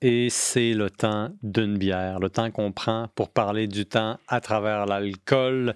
[0.00, 4.40] et c'est le temps d'une bière, le temps qu'on prend pour parler du temps à
[4.40, 5.74] travers l'alcool.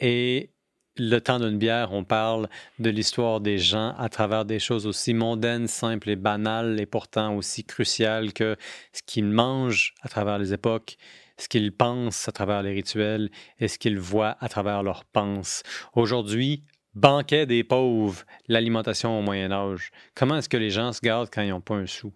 [0.00, 0.50] Et
[0.96, 2.48] le temps d'une bière, on parle
[2.78, 7.34] de l'histoire des gens à travers des choses aussi mondaines, simples et banales, et pourtant
[7.34, 8.56] aussi cruciales que
[8.92, 10.96] ce qu'ils mangent à travers les époques,
[11.36, 15.62] ce qu'ils pensent à travers les rituels et ce qu'ils voient à travers leurs pensées.
[15.94, 16.62] Aujourd'hui,
[16.98, 19.90] banquet des pauvres, l'alimentation au Moyen Âge.
[20.14, 22.12] Comment est-ce que les gens se gardent quand ils n'ont pas un sou?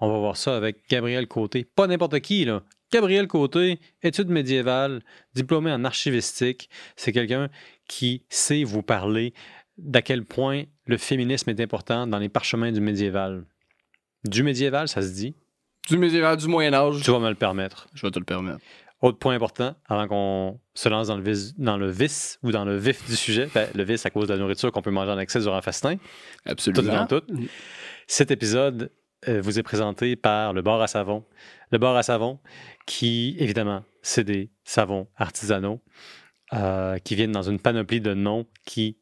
[0.00, 1.64] On va voir ça avec Gabriel Côté.
[1.64, 2.62] Pas n'importe qui, là.
[2.92, 5.02] Gabriel Côté, études médiévales,
[5.34, 6.68] diplômé en archivistique.
[6.96, 7.48] C'est quelqu'un
[7.88, 9.32] qui sait vous parler
[9.78, 13.44] d'à quel point le féminisme est important dans les parchemins du médiéval.
[14.24, 15.34] Du médiéval, ça se dit?
[15.88, 17.02] Du médiéval, du Moyen-Âge.
[17.02, 17.88] Tu vas me le permettre.
[17.94, 18.60] Je vais te le permettre.
[19.06, 21.22] Autre point important, avant qu'on se lance dans le,
[21.58, 24.32] dans le vice ou dans le vif du sujet, ben, le vice à cause de
[24.32, 25.94] la nourriture qu'on peut manger en excès durant un festin.
[26.44, 27.06] Absolument.
[27.06, 27.48] Tout dans tout.
[28.08, 28.90] Cet épisode
[29.28, 31.24] euh, vous est présenté par le bar à savon.
[31.70, 32.40] Le bar à savon,
[32.84, 35.80] qui, évidemment, c'est des savons artisanaux
[36.52, 38.98] euh, qui viennent dans une panoplie de noms qui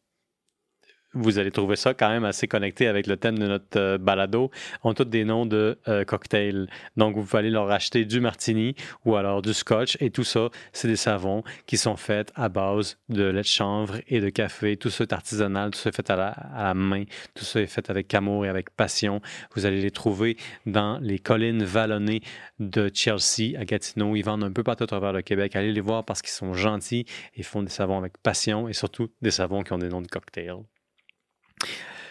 [1.15, 4.51] vous allez trouver ça quand même assez connecté avec le thème de notre euh, balado,
[4.83, 6.69] ont tous des noms de euh, cocktails.
[6.97, 9.97] Donc, vous pouvez aller leur acheter du martini ou alors du scotch.
[10.01, 13.97] Et tout ça, c'est des savons qui sont faits à base de lait de chanvre
[14.09, 14.77] et de café.
[14.77, 17.05] Tout ça est artisanal, tout ça est fait à la, à la main,
[17.35, 19.21] tout ça est fait avec amour et avec passion.
[19.55, 22.23] Vous allez les trouver dans les collines vallonnées
[22.59, 24.17] de Chelsea à Gatineau.
[24.17, 25.57] Ils vendent un peu partout à travers le Québec.
[25.57, 29.11] Allez les voir parce qu'ils sont gentils et font des savons avec passion et surtout
[29.23, 30.65] des savons qui ont des noms de cocktails.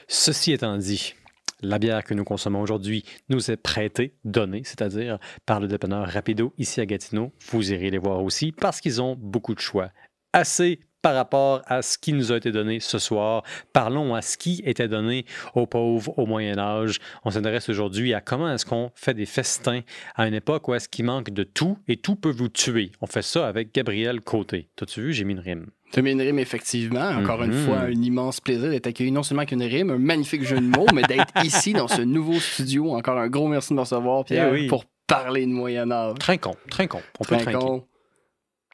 [0.08, 1.14] Ceci étant dit,
[1.62, 6.54] la bière que nous consommons aujourd'hui nous est prêtée, donnée, c'est-à-dire par le dépanneur Rapido
[6.58, 7.32] ici à Gatineau.
[7.50, 9.90] Vous irez les voir aussi parce qu'ils ont beaucoup de choix.
[10.34, 13.44] Assez par rapport à ce qui nous a été donné ce soir.
[13.74, 17.00] Parlons à ce qui était donné aux pauvres au Moyen Âge.
[17.26, 19.82] On s'intéresse aujourd'hui à comment est-ce qu'on fait des festins
[20.16, 22.92] à une époque où est-ce qu'il manque de tout et tout peut vous tuer.
[23.02, 24.70] On fait ça avec Gabriel Côté.
[24.78, 25.68] T'as-tu vu, j'ai mis une rime.
[25.94, 27.08] T'as mis une rime, effectivement.
[27.10, 27.66] Encore une Mhm.
[27.66, 30.66] fois, un immense plaisir d'être accueilli non seulement avec une rime, un magnifique jeu de
[30.66, 32.94] mots, mais d'être ici dans ce nouveau studio.
[32.96, 34.68] Encore un gros merci de me recevoir, Pierre, Eh oui.
[34.68, 36.16] pour parler de Moyen-Âge.
[36.20, 37.02] Trinquons, trinquons.
[37.20, 37.52] On peut trinquer.
[37.52, 37.86] Trincon.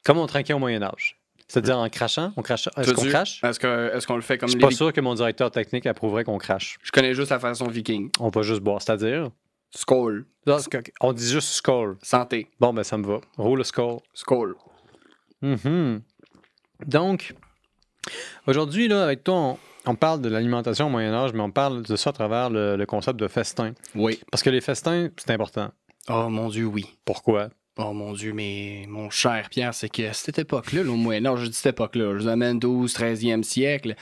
[0.04, 1.16] Comment on trinquait au Moyen Âge?
[1.46, 2.32] C'est-à-dire en crachant?
[2.36, 2.68] On crache...
[2.78, 3.42] Est-ce qu'on crache?
[3.44, 6.38] Est-ce qu'on le fait comme Je suis pas sûr que mon directeur technique approuverait qu'on
[6.38, 6.78] crache.
[6.82, 8.08] Je connais juste la façon viking.
[8.20, 9.30] On va juste boire, c'est-à-dire...
[9.72, 10.24] Skål.
[11.00, 11.96] On dit juste skull.
[12.02, 12.46] Santé.
[12.60, 13.20] Bon, ben ça me va.
[13.36, 13.98] Roule le skull.
[14.14, 14.54] Skål.
[15.42, 16.02] Mhm.
[16.86, 17.34] Donc,
[18.46, 21.82] aujourd'hui, là, avec toi, on, on parle de l'alimentation au Moyen Âge, mais on parle
[21.82, 23.72] de ça à travers le, le concept de festin.
[23.94, 24.20] Oui.
[24.30, 25.70] Parce que les festins, c'est important.
[26.08, 26.86] Oh mon Dieu, oui.
[27.04, 27.48] Pourquoi?
[27.76, 31.40] Oh mon Dieu, mais mon cher Pierre, c'est que à cette époque-là, là, au Moyen-Âge,
[31.40, 33.94] je dis cette époque-là, je vous amène 12, 13e siècle.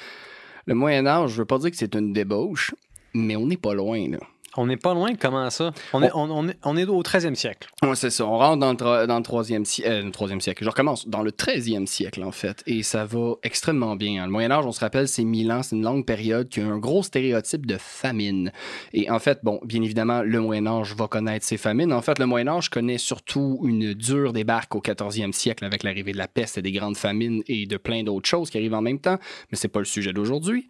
[0.66, 2.74] Le Moyen-Âge, je veux pas dire que c'est une débauche,
[3.14, 4.18] mais on n'est pas loin, là.
[4.60, 5.72] On n'est pas loin, comment ça?
[5.92, 7.68] On est, on, on est, on est au 13e siècle.
[7.82, 8.26] Ouais, c'est ça.
[8.26, 10.64] On rentre dans le, dans le troisième si- euh, le troisième siècle.
[10.64, 11.08] Je recommence.
[11.08, 12.62] Dans le 13e siècle, en fait.
[12.66, 14.22] Et ça va extrêmement bien.
[14.22, 14.26] hein.
[14.26, 15.62] Le Moyen-Âge, on se rappelle, c'est 1000 ans.
[15.62, 18.50] C'est une longue période qui a un gros stéréotype de famine.
[18.92, 21.92] Et en fait, bon, bien évidemment, le Moyen-Âge va connaître ces famines.
[21.92, 26.18] En fait, le Moyen-Âge connaît surtout une dure débarque au 14e siècle avec l'arrivée de
[26.18, 28.98] la peste et des grandes famines et de plein d'autres choses qui arrivent en même
[28.98, 29.18] temps.
[29.52, 30.68] Mais c'est pas le sujet d'aujourd'hui.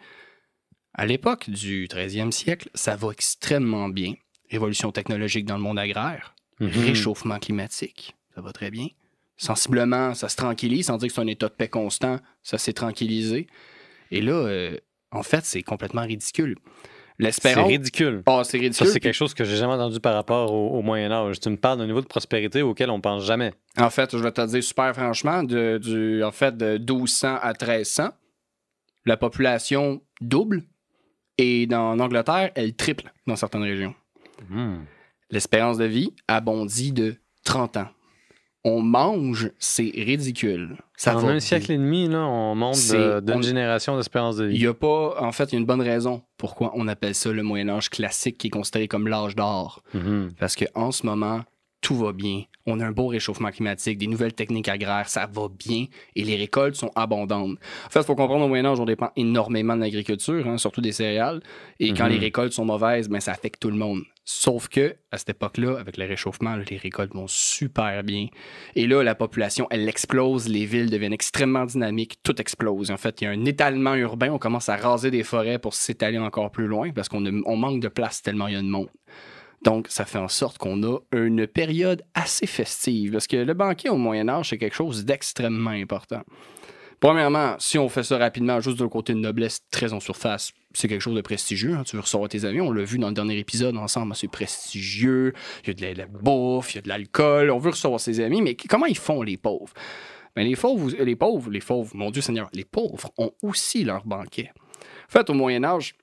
[0.98, 4.14] À l'époque du 13e siècle, ça va extrêmement bien.
[4.50, 6.70] Révolution technologique dans le monde agraire Mhm.
[6.86, 8.16] réchauffement climatique.
[8.34, 8.88] Ça va très bien.
[9.36, 12.72] Sensiblement, ça se tranquillise, sans dire que c'est un état de paix constant, ça s'est
[12.72, 13.46] tranquillisé.
[14.10, 14.76] Et là, euh,
[15.12, 16.56] en fait, c'est complètement ridicule.
[16.66, 17.68] C'est L'espérance.
[17.68, 18.22] ridicule.
[18.26, 18.86] Ah, c'est Ça, ridicule.
[18.88, 21.38] c'est quelque chose que j'ai jamais entendu par rapport au, au Moyen Âge.
[21.40, 23.52] Tu me parles d'un niveau de prospérité auquel on pense jamais.
[23.76, 27.52] En fait, je vais te dire super franchement, de, du, en fait, de 1200 à
[27.52, 28.08] 1300,
[29.04, 30.64] la population double.
[31.38, 33.94] Et dans, en Angleterre, elle triple dans certaines régions.
[34.50, 34.78] Hmm.
[35.30, 37.88] L'espérance de vie a bondi de 30 ans.
[38.64, 40.76] On mange, c'est ridicule.
[40.96, 44.46] Ça en un siècle et demi, là, on monte de- d'une on- génération d'espérance de
[44.46, 44.58] Il vie.
[44.60, 47.30] n'y a pas, en fait, il y a une bonne raison pourquoi on appelle ça
[47.32, 49.82] le Moyen Âge classique qui est considéré comme l'âge d'or.
[49.94, 50.32] Mhm.
[50.40, 51.42] Parce qu'en ce moment,
[51.88, 52.42] tout va bien.
[52.66, 56.36] On a un beau réchauffement climatique, des nouvelles techniques agraires, ça va bien et les
[56.36, 57.56] récoltes sont abondantes.
[57.86, 60.82] En fait, il faut comprendre au Moyen Âge, on dépend énormément de l'agriculture, hein, surtout
[60.82, 61.40] des céréales.
[61.80, 62.12] Et quand Mhm.
[62.12, 64.02] les récoltes sont mauvaises, ben, ça affecte tout le monde.
[64.26, 68.26] Sauf que, à cette époque-là, avec le réchauffement, là, les récoltes vont super bien.
[68.76, 72.90] Et là, la population, elle explose, les villes deviennent extrêmement dynamiques, tout explose.
[72.90, 75.72] En fait, il y a un étalement urbain, on commence à raser des forêts pour
[75.72, 78.66] s'étaler encore plus loin parce qu'on on manque de place tellement il y a de
[78.66, 78.90] monde.
[79.62, 83.88] Donc, ça fait en sorte qu'on a une période assez festive parce que le banquet
[83.88, 86.22] au Moyen Âge, c'est quelque chose d'extrêmement important.
[87.00, 90.88] Premièrement, si on fait ça rapidement, juste d'un côté de noblesse, très en surface, c'est
[90.88, 91.74] quelque chose de prestigieux.
[91.74, 91.84] hein.
[91.86, 95.32] Tu veux recevoir tes amis, on l'a vu dans le dernier épisode ensemble, c'est prestigieux,
[95.62, 98.00] il y a de la, de bouffe, il y a de l'alcool, on veut recevoir
[98.00, 99.72] ses amis, mais comment ils font les pauvres?
[100.34, 104.04] Ben, les pauvres, les pauvres, les pauvres, mon Dieu Seigneur, les pauvres ont aussi leur
[104.04, 104.50] banquet.
[104.56, 105.94] En fait, au Moyen Âge,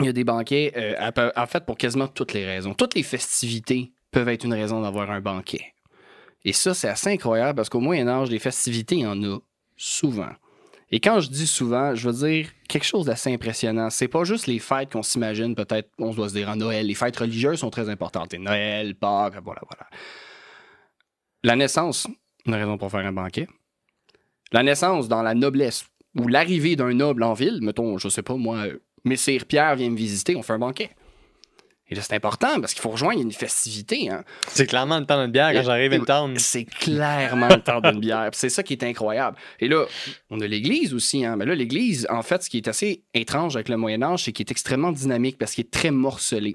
[0.00, 2.74] il y a des banquets, euh, en fait, pour quasiment toutes les raisons.
[2.74, 5.74] Toutes les festivités peuvent être une raison d'avoir un banquet.
[6.44, 9.38] Et ça, c'est assez incroyable parce qu'au Moyen Âge, les festivités, il en a
[9.76, 10.30] souvent.
[10.90, 13.90] Et quand je dis souvent, je veux dire quelque chose d'assez impressionnant.
[13.90, 16.86] C'est pas juste les fêtes qu'on s'imagine, peut-être, on doit se dire en Noël.
[16.86, 18.32] Les fêtes religieuses sont très importantes.
[18.32, 19.86] Et Noël, Pâques, voilà, voilà.
[21.42, 22.08] La naissance,
[22.46, 23.46] une raison pour faire un banquet.
[24.52, 25.84] La naissance dans la noblesse
[26.18, 28.64] ou l'arrivée d'un noble en ville, mettons, je sais pas moi,
[29.08, 30.90] Messire Pierre vient me visiter, on fait un banquet.
[31.90, 34.10] Et là, c'est important parce qu'il faut rejoindre une festivité.
[34.10, 34.22] Hein.
[34.48, 36.38] C'est clairement le temps d'une bière quand j'arrive à une town.
[36.38, 38.28] C'est clairement le temps d'une bière.
[38.32, 39.38] C'est ça qui est incroyable.
[39.58, 39.86] Et là,
[40.28, 41.24] on a l'Église aussi.
[41.24, 41.36] Hein.
[41.36, 44.32] Mais là, l'Église, en fait, ce qui est assez étrange avec le Moyen Âge, c'est
[44.32, 46.54] qu'il est extrêmement dynamique parce qu'il est très morcelé.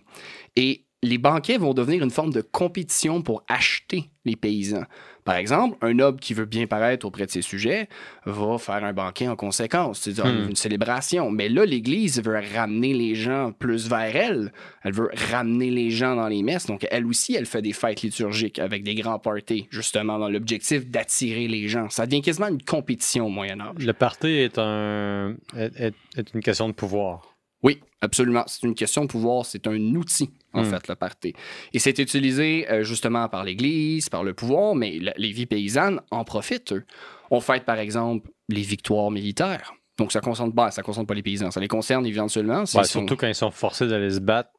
[0.56, 4.86] Et les banquets vont devenir une forme de compétition pour acheter les paysans.
[5.26, 7.88] Par exemple, un noble qui veut bien paraître auprès de ses sujets
[8.26, 10.50] va faire un banquet en conséquence, c'est-à-dire Hmm.
[10.50, 11.30] une célébration.
[11.30, 14.52] Mais là, l'Église veut ramener les gens plus vers elle.
[14.84, 16.66] Elle veut ramener les gens dans les messes.
[16.66, 20.86] Donc, elle aussi, elle fait des fêtes liturgiques avec des grands parties, justement, dans l'objectif
[20.90, 21.90] d'attirer les gens.
[21.90, 23.76] Ça devient quasiment une compétition au Moyen-Âge.
[23.86, 27.33] Le party est, un, est, est- est une question de pouvoir.
[27.64, 28.44] Oui, absolument.
[28.48, 29.46] C'est une question de pouvoir.
[29.46, 30.66] C'est un outil, en Hmm.
[30.66, 31.34] fait, le.
[31.74, 36.02] Et c'est utilisé euh, justement par l'Église, par le pouvoir, mais la- les vies paysannes
[36.12, 36.84] en profitent, eux.
[37.32, 39.74] On fête, par exemple, les victoires militaires.
[39.98, 41.52] Donc, ça ne concerne, pas- ça concerne pas les paysans.
[41.52, 42.66] Ça les concerne éventuellement.
[42.66, 44.50] sont- Surtout quand ils sont forcés d'aller se battre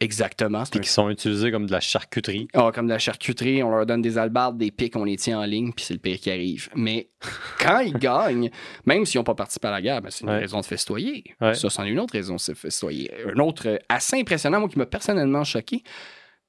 [0.00, 0.60] Exactement.
[0.60, 2.48] Un qu'ils sont utilisés comme de la charcuterie.
[2.54, 5.38] Ah, comme de la charcuterie, on leur donne des albardes, des pics, on les tient
[5.40, 6.68] en ligne, puis c'est le pire qui arrive.
[6.74, 7.10] Mais
[7.60, 8.50] quand ils gagnent,
[8.86, 10.38] même s'ils n'ont pas participé à la guerre, ben, c'est une Ouais.
[10.40, 11.24] raison de festoyer.
[11.40, 11.54] Ouais.
[11.54, 13.10] Ça, c'en est une autre raison de se festoyer.
[13.34, 15.82] Un autre assez impressionnant, moi, qui m'a personnellement choqué,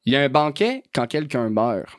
[0.05, 1.89] il y a un banquet quand quelqu'un meurt.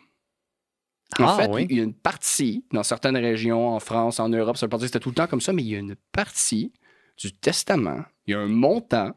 [1.20, 1.66] En Ah, fait, oui.
[1.70, 4.76] il y a une partie, dans certaines régions, en France, en Europe, ça veut pas
[4.78, 6.72] dire que c'était tout le temps comme ça, mais il y a une partie
[7.16, 9.14] du testament, il y a un montant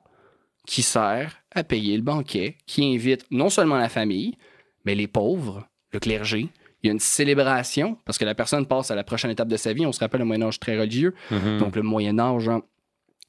[0.69, 4.38] qui sert à payer le banquet, qui invite non seulement la famille,
[4.86, 6.48] mais les pauvres, le clergé.
[6.83, 9.57] Il y a une célébration, parce que la personne passe à la prochaine étape de
[9.57, 9.88] sa vie.
[9.88, 11.16] On se rappelle le Moyen-Âge très religieux.
[11.31, 11.57] Mhm.
[11.57, 12.62] Donc, le Moyen-Âge hein,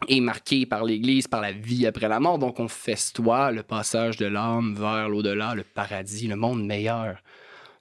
[0.06, 2.38] est marqué par l'Église, par la vie après la mort.
[2.38, 7.22] Donc, on festoie le passage de l'âme vers l'au-delà, le paradis, le monde meilleur.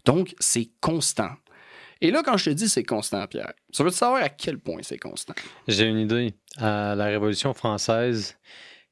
[0.05, 1.31] Donc, c'est constant.
[1.99, 4.79] Et là, quand je te dis c'est constant, Pierre, ça veut savoir à quel point
[4.83, 5.33] c'est constant?
[5.67, 6.33] J'ai une idée.
[6.57, 8.37] À la Révolution française,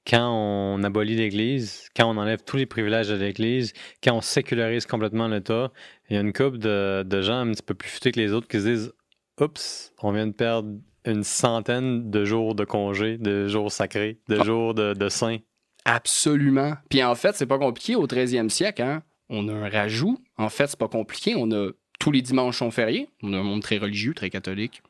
[0.08, 3.74] quand on abolit l'Église, quand on enlève tous les privilèges de l'Église,
[4.04, 5.72] quand on sécularise complètement l'État,
[6.10, 8.32] il y a une couple de, de gens un petit peu plus futés que les
[8.32, 8.94] autres qui se disent
[9.42, 10.70] Oups, on vient de perdre
[11.06, 14.44] une centaine de jours de congés, de jours sacrés, de Ah.
[14.44, 15.38] jours de, de saints.
[15.86, 16.74] Absolument.
[16.90, 18.82] Puis en fait, c'est pas compliqué au 13e siècle.
[18.82, 19.04] Hein?
[19.30, 20.18] On a un rajout.
[20.38, 21.36] En fait, c'est pas compliqué.
[21.38, 21.70] On a
[22.00, 23.10] tous les dimanches sont fériés.
[23.24, 24.82] On a un monde très religieux, très catholique.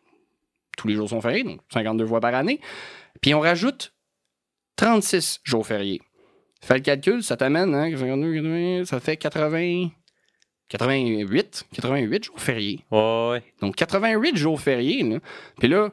[0.78, 2.60] Tous les jours sont fériés, donc 52 fois par année.
[3.22, 3.94] Puis on rajoute
[4.78, 6.02] 36 jours fériés.
[6.62, 9.90] Fais le calcul, ça t'amène, hein, 52, 80, ça fait 80,
[10.70, 12.86] 88, 88 jours fériés.
[12.92, 13.44] Ouais, ouais.
[13.62, 15.04] Donc 88 jours fériés.
[15.04, 15.20] Là.
[15.60, 15.92] Puis là,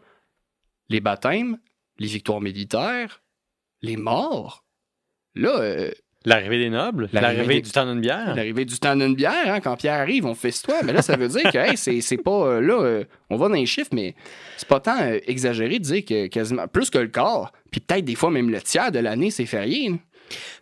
[0.89, 1.59] les baptêmes,
[1.99, 3.23] les victoires militaires,
[3.83, 4.65] les morts.
[5.35, 5.91] Là, euh,
[6.27, 8.35] L'arrivée des nobles, L'arrivée des- du temps d'une bière.
[8.35, 10.83] l'arrivée du temps d'une bière, hein, quand Pierre arrive, on festoie.
[10.83, 12.31] Mais là, ça veut dire que hey, c'est, c'est pas.
[12.47, 14.15] euh, là, euh, on va dans les chiffres, mais
[14.57, 18.05] c'est pas tant euh, exagéré de dire que quasiment plus que le quart, puis peut-être
[18.07, 19.91] des fois même le tiers de l'année, c'est férié.
[19.91, 19.97] là.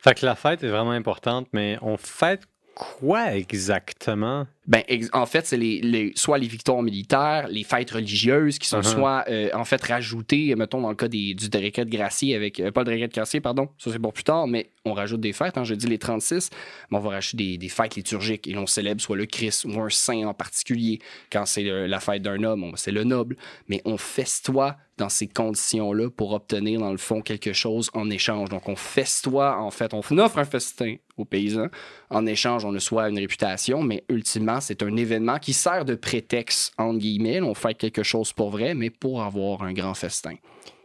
[0.00, 2.42] Fait que la fête est vraiment importante, mais on fête
[2.74, 4.46] quoi exactement?
[4.64, 8.78] Ben, en fait, c'est les, les- soit les victoires militaires, les fêtes religieuses qui sont
[8.80, 8.94] Uh-huh.
[8.94, 12.60] soit, euh, en fait, rajoutées, mettons, dans le cas des, du décret de Gracie avec.
[12.60, 15.20] euh, pas le décret de Gracie, pardon, ça c'est pour plus tard, mais on rajoute
[15.20, 15.58] des fêtes.
[15.58, 16.50] Hein, J'ai dit les 36,
[16.90, 19.80] mais on va rajouter des, des fêtes liturgiques et l'on célèbre soit le Christ ou
[19.80, 21.00] un saint en particulier.
[21.32, 23.36] Quand c'est la fête d'un homme, c'est le noble.
[23.68, 28.50] Mais on festoie dans ces conditions-là pour obtenir, dans le fond, quelque chose en échange.
[28.50, 31.68] Donc, on festoie, en fait, on offre un festin aux paysans.
[32.10, 35.94] En échange, on a soit une réputation, mais ultimement, c'est un événement qui sert de
[35.94, 37.40] prétexte, entre guillemets.
[37.40, 40.34] On fait quelque chose pour vrai, mais pour avoir un grand festin.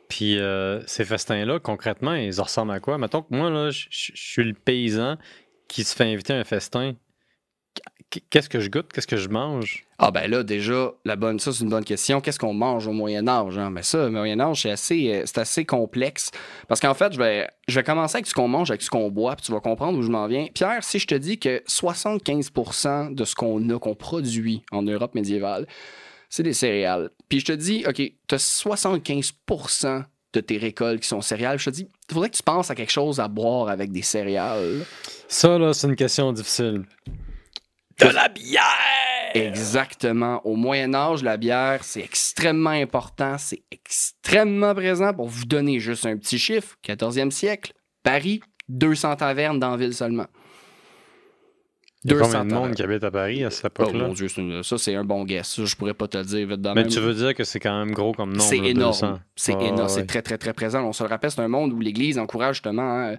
[0.09, 2.97] Puis euh, ces festins-là, concrètement, ils ressemblent à quoi?
[2.97, 5.17] Mettons que moi, là, je suis le paysan
[5.67, 6.93] qui se fait inviter à un festin.
[8.09, 8.91] Qu- Qu'est-ce que je goûte?
[8.93, 9.83] Qu'est-ce que je mange?
[9.99, 12.21] Ah ben là, déjà, la bonne, ça c'est une bonne question.
[12.21, 13.57] Qu'est-ce qu'on mange au Moyen Âge?
[13.57, 13.69] Hein?
[13.69, 16.31] Mais ça, au Moyen Âge, c'est assez, euh, c'est assez complexe.
[16.69, 19.09] Parce qu'en fait, je vais, je vais commencer avec ce qu'on mange, avec ce qu'on
[19.09, 20.47] boit, puis tu vas comprendre où je m'en viens.
[20.53, 25.13] Pierre, si je te dis que 75% de ce qu'on a, qu'on produit en Europe
[25.15, 25.67] médiévale,
[26.29, 27.09] c'est des céréales.
[27.29, 30.03] Puis je te dis, OK, tu as 75%
[30.33, 31.57] de tes récoltes qui sont céréales.
[31.59, 34.01] Je te dis, il faudrait que tu penses à quelque chose à boire avec des
[34.01, 34.85] céréales.
[35.27, 36.83] Ça, là, c'est une question difficile.
[37.99, 38.63] De la bière!
[39.33, 40.39] Exactement.
[40.45, 45.13] Au Moyen Âge, la bière, c'est extrêmement important, c'est extrêmement présent.
[45.13, 47.73] Pour vous donner juste un petit chiffre, 14e siècle,
[48.03, 50.27] Paris, 200 tavernes dans la ville seulement.
[52.03, 54.07] Il y a combien de monde qui habite à Paris à cette Oh époque-là?
[54.07, 55.55] mon Dieu, c'est une- ça c'est un bon guess.
[55.55, 57.43] Ça, je pourrais pas te le dire vite dans Mais même- tu veux dire que
[57.43, 58.43] c'est quand même gros comme nombre?
[58.43, 58.91] C'est énorme.
[58.91, 59.19] 200.
[59.35, 59.81] C'est Ouais, énorme.
[59.81, 59.89] ouais.
[59.89, 60.83] C'est très, très, très présent.
[60.83, 63.15] On se le rappelle, c'est un monde où l'Église encourage justement hein,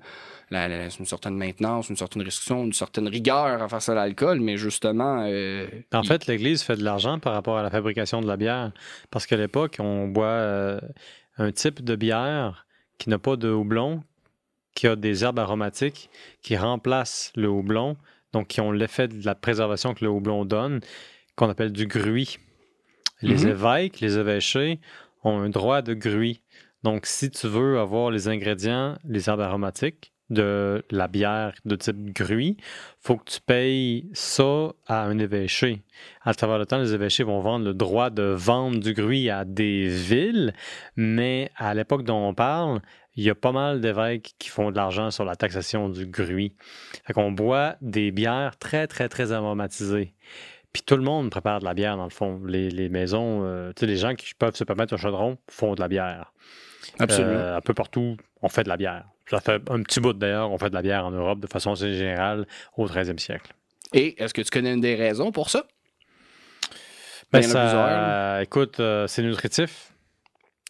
[0.50, 4.56] la- la- une certaine maintenance, une certaine restriction, une certaine rigueur face à l'alcool, mais
[4.56, 5.24] justement.
[5.26, 8.36] euh, En il- fait, l'Église fait de l'argent par rapport à la fabrication de la
[8.36, 8.72] bière.
[9.10, 10.80] Parce qu'à l'époque, on boit euh,
[11.36, 12.64] un type de bière
[12.96, 14.02] qui n'a pas de houblon,
[14.74, 16.08] qui a des herbes aromatiques,
[16.42, 17.96] qui remplacent le houblon,
[18.32, 20.80] donc qui ont l'effet de la préservation que le houblon donne,
[21.36, 22.38] qu'on appelle du gruit.
[23.22, 23.48] Les Mhm.
[23.48, 24.80] évêques, les évêchés
[25.24, 26.40] ont un droit de gruit.
[26.84, 32.12] Donc, si tu veux avoir les ingrédients, les herbes aromatiques de la bière de type
[32.14, 32.56] gruit,
[33.00, 35.82] faut que tu payes ça à un évêché.
[36.22, 39.44] À travers le temps, les évêchés vont vendre le droit de vendre du gruit à
[39.44, 40.52] des villes,
[40.96, 42.82] mais à l'époque dont on parle,
[43.18, 46.54] il y a pas mal d'évêques qui font de l'argent sur la taxation du gruit.
[47.04, 50.14] Fait qu'on boit des bières très, très, très aromatisées.
[50.72, 52.40] Puis tout le monde prépare de la bière, dans le fond.
[52.46, 55.74] Les, les maisons, euh, tu sais, les gens qui peuvent se permettre un chaudron font
[55.74, 56.32] de la bière.
[57.00, 57.32] Absolument.
[57.34, 59.04] Euh, un peu partout, on fait de la bière.
[59.28, 61.72] Ça fait un petit bout d'ailleurs, on fait de la bière en Europe de façon
[61.72, 62.46] assez générale
[62.76, 63.52] au 13e siècle.
[63.92, 65.66] Et est-ce que tu connais une des raisons pour ça?
[67.32, 68.42] Ben, ça- là.
[68.42, 69.92] écoute, euh, c'est nutritif.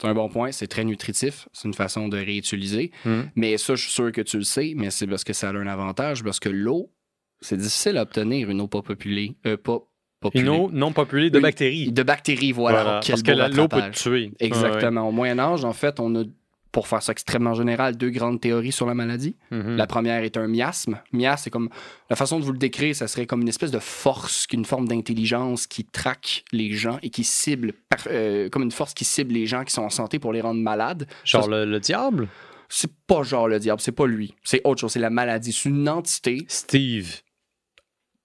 [0.01, 0.53] C'est un bon point.
[0.53, 1.49] C'est très nutritif.
[1.53, 2.93] C'est une façon de réutiliser.
[3.05, 3.21] Mm.
[3.37, 5.53] Mais ça, je suis sûr que tu le sais, mais c'est parce que ça a
[5.53, 6.93] un avantage, parce que l'eau,
[7.41, 9.37] c'est difficile à obtenir une eau pas populée.
[9.47, 9.79] Euh, pas
[10.21, 10.43] populée.
[10.45, 11.43] Une eau non populée de Oui.
[11.43, 11.93] bactéries.
[11.93, 13.01] De bactéries, voilà.
[13.07, 14.33] Parce que l'eau peut te tuer.
[14.41, 15.09] Exactement.
[15.09, 16.25] Au Moyen Âge, en fait, on a,
[16.71, 19.37] pour faire ça extrêmement général, deux grandes théories sur la maladie.
[19.51, 19.77] Mhm.
[19.77, 21.01] La première est un miasme.
[21.13, 21.71] Miasme, c'est comme
[22.11, 24.87] la façon de vous le décrire, ça serait comme une espèce de force, une forme
[24.87, 29.33] d'intelligence qui traque les gens et qui cible, par- euh, comme une force qui cible
[29.35, 31.07] les gens qui sont en santé pour les rendre malades.
[31.25, 32.29] Genre Ça, le, le diable?
[32.69, 35.71] C'est pas genre le diable, c'est pas lui, c'est autre chose, c'est la maladie, c'est
[35.71, 36.45] une entité.
[36.49, 37.15] Steve.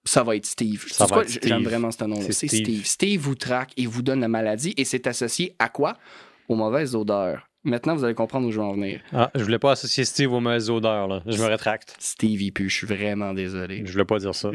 [0.06, 0.84] Ça va être Steve.
[1.42, 2.20] J'aime vraiment ce nom-là.
[2.26, 2.60] C'est C'est Steve.
[2.66, 2.84] Steve.
[2.84, 5.96] Steve vous traque et vous donne la maladie et c'est associé à quoi?
[6.50, 7.48] Aux mauvaises odeurs.
[7.64, 9.00] Maintenant, vous allez comprendre où je vais en venir.
[9.12, 11.08] Ah, je voulais pas associer Steve aux mauvaises odeurs.
[11.08, 11.22] Là.
[11.26, 11.96] Je me rétracte.
[11.98, 13.82] Steve, il pue, je suis vraiment désolé.
[13.86, 14.50] Je voulais pas dire ça.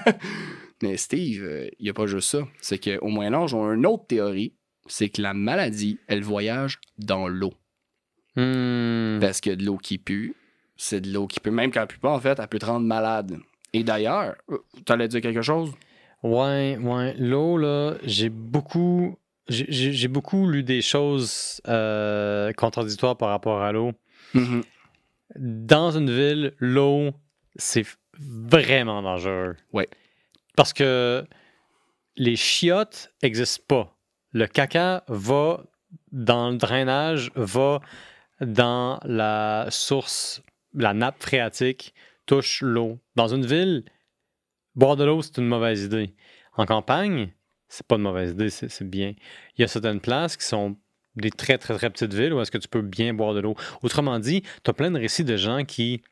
[0.82, 2.46] Mais Steve, euh, il n'y a pas juste ça.
[2.60, 4.54] C'est qu'au Moyen-Âge, on a une autre théorie.
[4.86, 7.54] C'est que la maladie, elle voyage dans l'eau.
[8.36, 9.18] Hmm.
[9.20, 10.34] Parce que de l'eau qui pue,
[10.76, 11.50] c'est de l'eau qui pue.
[11.50, 13.38] Même quand elle pue pas, en fait, elle peut te rendre malade.
[13.72, 15.72] Et d'ailleurs, euh, t'allais dire quelque chose?
[16.22, 17.14] Ouais, ouais.
[17.18, 19.16] L'eau, là, j'ai beaucoup.
[19.50, 23.92] J'ai beaucoup lu des choses euh, contradictoires par rapport à l'eau.
[24.34, 24.62] Mhm.
[25.36, 27.10] Dans une ville, l'eau,
[27.56, 27.84] c'est
[28.18, 29.56] vraiment dangereux.
[29.72, 29.88] Ouais.
[30.56, 31.24] Parce que
[32.16, 33.96] les chiottes n'existent pas.
[34.32, 35.64] Le caca va
[36.12, 37.80] dans le drainage, va
[38.40, 40.42] dans la source,
[40.74, 41.94] la nappe phréatique,
[42.26, 43.00] touche l'eau.
[43.16, 43.84] Dans une ville,
[44.76, 46.14] boire de l'eau, c'est une mauvaise idée.
[46.56, 47.32] En campagne,
[47.70, 49.14] c'est pas une mauvaise idée, c'est bien.
[49.56, 50.76] Il y a certaines places qui sont
[51.16, 53.54] des très, très, très petites villes où est-ce que tu peux bien boire de l'eau.
[53.82, 56.02] Autrement dit, tu as plein de récits de gens qui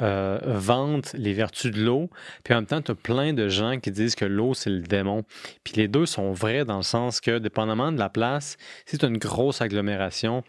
[0.00, 2.08] euh, vantent les vertus de l'eau,
[2.44, 4.80] puis en même temps, tu as plein de gens qui disent que l'eau, c'est le
[4.80, 5.24] démon.
[5.64, 9.04] Puis les deux sont vrais dans le sens que, dépendamment de la place, si tu
[9.04, 10.44] as une grosse agglomération,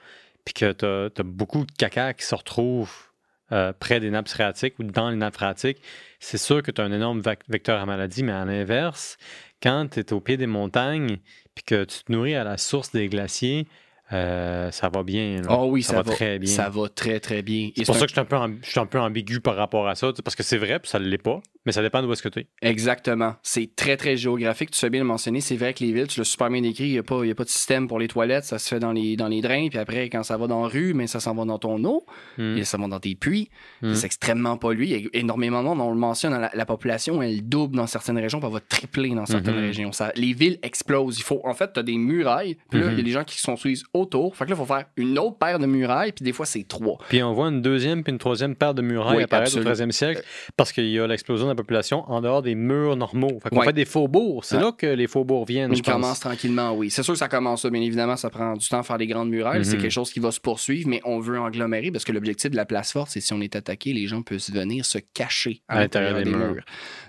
[0.45, 3.12] puis que tu as, beaucoup de caca qui se retrouvent
[3.53, 5.81] euh, près des nappes phréatiques ou dans les nappes phréatiques,
[6.19, 9.17] c'est sûr que tu as un énorme vecteur à maladie, mais à l'inverse,
[9.61, 11.19] quand tu es au pied des montagnes,
[11.55, 13.67] puis que tu te nourris à la source des glaciers,
[14.13, 15.41] euh, ça va bien.
[15.41, 15.47] là.
[15.57, 16.49] Oh oui, ça, ça, va, très bien.
[16.53, 17.69] Ça va très, très bien.
[17.75, 19.39] C'est pour un- ça que je suis, un peu amb- je suis un peu ambigu
[19.39, 21.71] par rapport à ça, sais, parce que c'est vrai, puis ça ne l'est pas, mais
[21.71, 22.47] ça dépend d'où est-ce que tu es.
[22.61, 23.35] Exactement.
[23.43, 24.71] C'est très, très géographique.
[24.71, 25.41] Tu fais bien le mentionner.
[25.41, 27.31] C'est vrai que les villes, tu l'as super bien décrit, il n'y a, pas- y
[27.31, 28.43] a pas de système pour les toilettes.
[28.45, 29.67] Ça se fait dans les, dans les drains.
[29.69, 32.05] Puis après, quand ça va dans la rue, mais ça s'en va dans ton eau.
[32.37, 32.57] Hmm.
[32.57, 33.49] Et ça va dans tes puits.
[33.81, 33.93] Mm.
[33.93, 34.85] C'est extrêmement pollué.
[34.85, 35.81] Il y a énormément de monde.
[35.81, 39.09] On le mentionne, la, la population, elle double dans certaines régions, puis elle va tripler
[39.15, 39.61] dans certaines Mhm.
[39.65, 39.91] régions.
[39.91, 41.17] Ça, les villes explosent.
[41.19, 42.57] Il faut, en fait, tu as des murailles.
[42.69, 44.35] Puis là, il y a des gens qui se construisent au autour.
[44.35, 46.67] Fait que là, il faut faire une autre paire de murailles, puis des fois, c'est
[46.67, 46.97] trois.
[47.09, 49.71] Puis on voit une deuxième puis une troisième paire de murailles Oui, apparaître absolument.
[49.71, 50.21] au 13e siècle
[50.57, 53.39] parce qu'il y a l'explosion de la population en dehors des murs normaux.
[53.41, 54.43] Fait qu'on fait des faubourgs.
[54.45, 54.61] C'est Ouais.
[54.63, 56.19] là que les faubourgs viennent, On je pense.
[56.19, 56.89] tranquillement, oui.
[56.89, 59.29] C'est sûr que ça commence bien évidemment, ça prend du temps à faire des grandes
[59.29, 59.63] murailles.
[59.65, 59.81] C'est Mhm.
[59.83, 62.65] quelque chose qui va se poursuivre, mais on veut agglomérer parce que l'objectif de la
[62.65, 65.79] place forte, c'est si on est attaqué, les gens peuvent venir se cacher à, À
[65.81, 66.63] l'intérieur des des murs.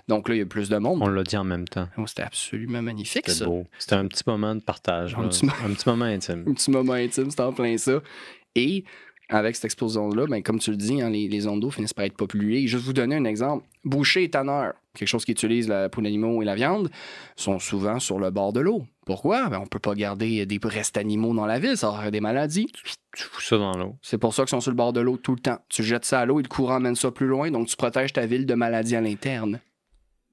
[0.07, 0.99] Donc là, il y a plus de monde.
[1.01, 1.87] On l'a dit en même temps.
[1.97, 3.45] Oh, C'était absolument magnifique, C'était ça.
[3.45, 3.65] beau.
[3.79, 5.15] C'était un petit moment de partage.
[5.17, 6.43] Un petit un petit moment intime.
[6.47, 8.01] Un petit moment intime, c'est en plein ça.
[8.55, 8.83] Et
[9.29, 12.05] avec cette explosion-là, ben, comme tu le dis, hein, les, les ondes d'eau finissent par
[12.05, 12.67] être polluées.
[12.67, 13.65] Juste vous donner un exemple.
[13.83, 16.89] Boucher et tanneur, quelque chose qui utilise la, pour l'animaux et la viande,
[17.35, 18.85] sont souvent sur le bord de l'eau.
[19.05, 19.49] Pourquoi?
[19.49, 22.67] Ben, on peut pas garder des restes animaux dans la ville, ça aurait des maladies.
[23.15, 23.95] Tu fous ça dans l'eau.
[24.01, 25.59] C'est pour ça qu'ils sont sur le bord de l'eau tout le temps.
[25.69, 28.13] Tu jettes ça à l'eau et le courant mène ça plus loin, donc tu protèges
[28.13, 29.59] ta ville de maladies à l'interne.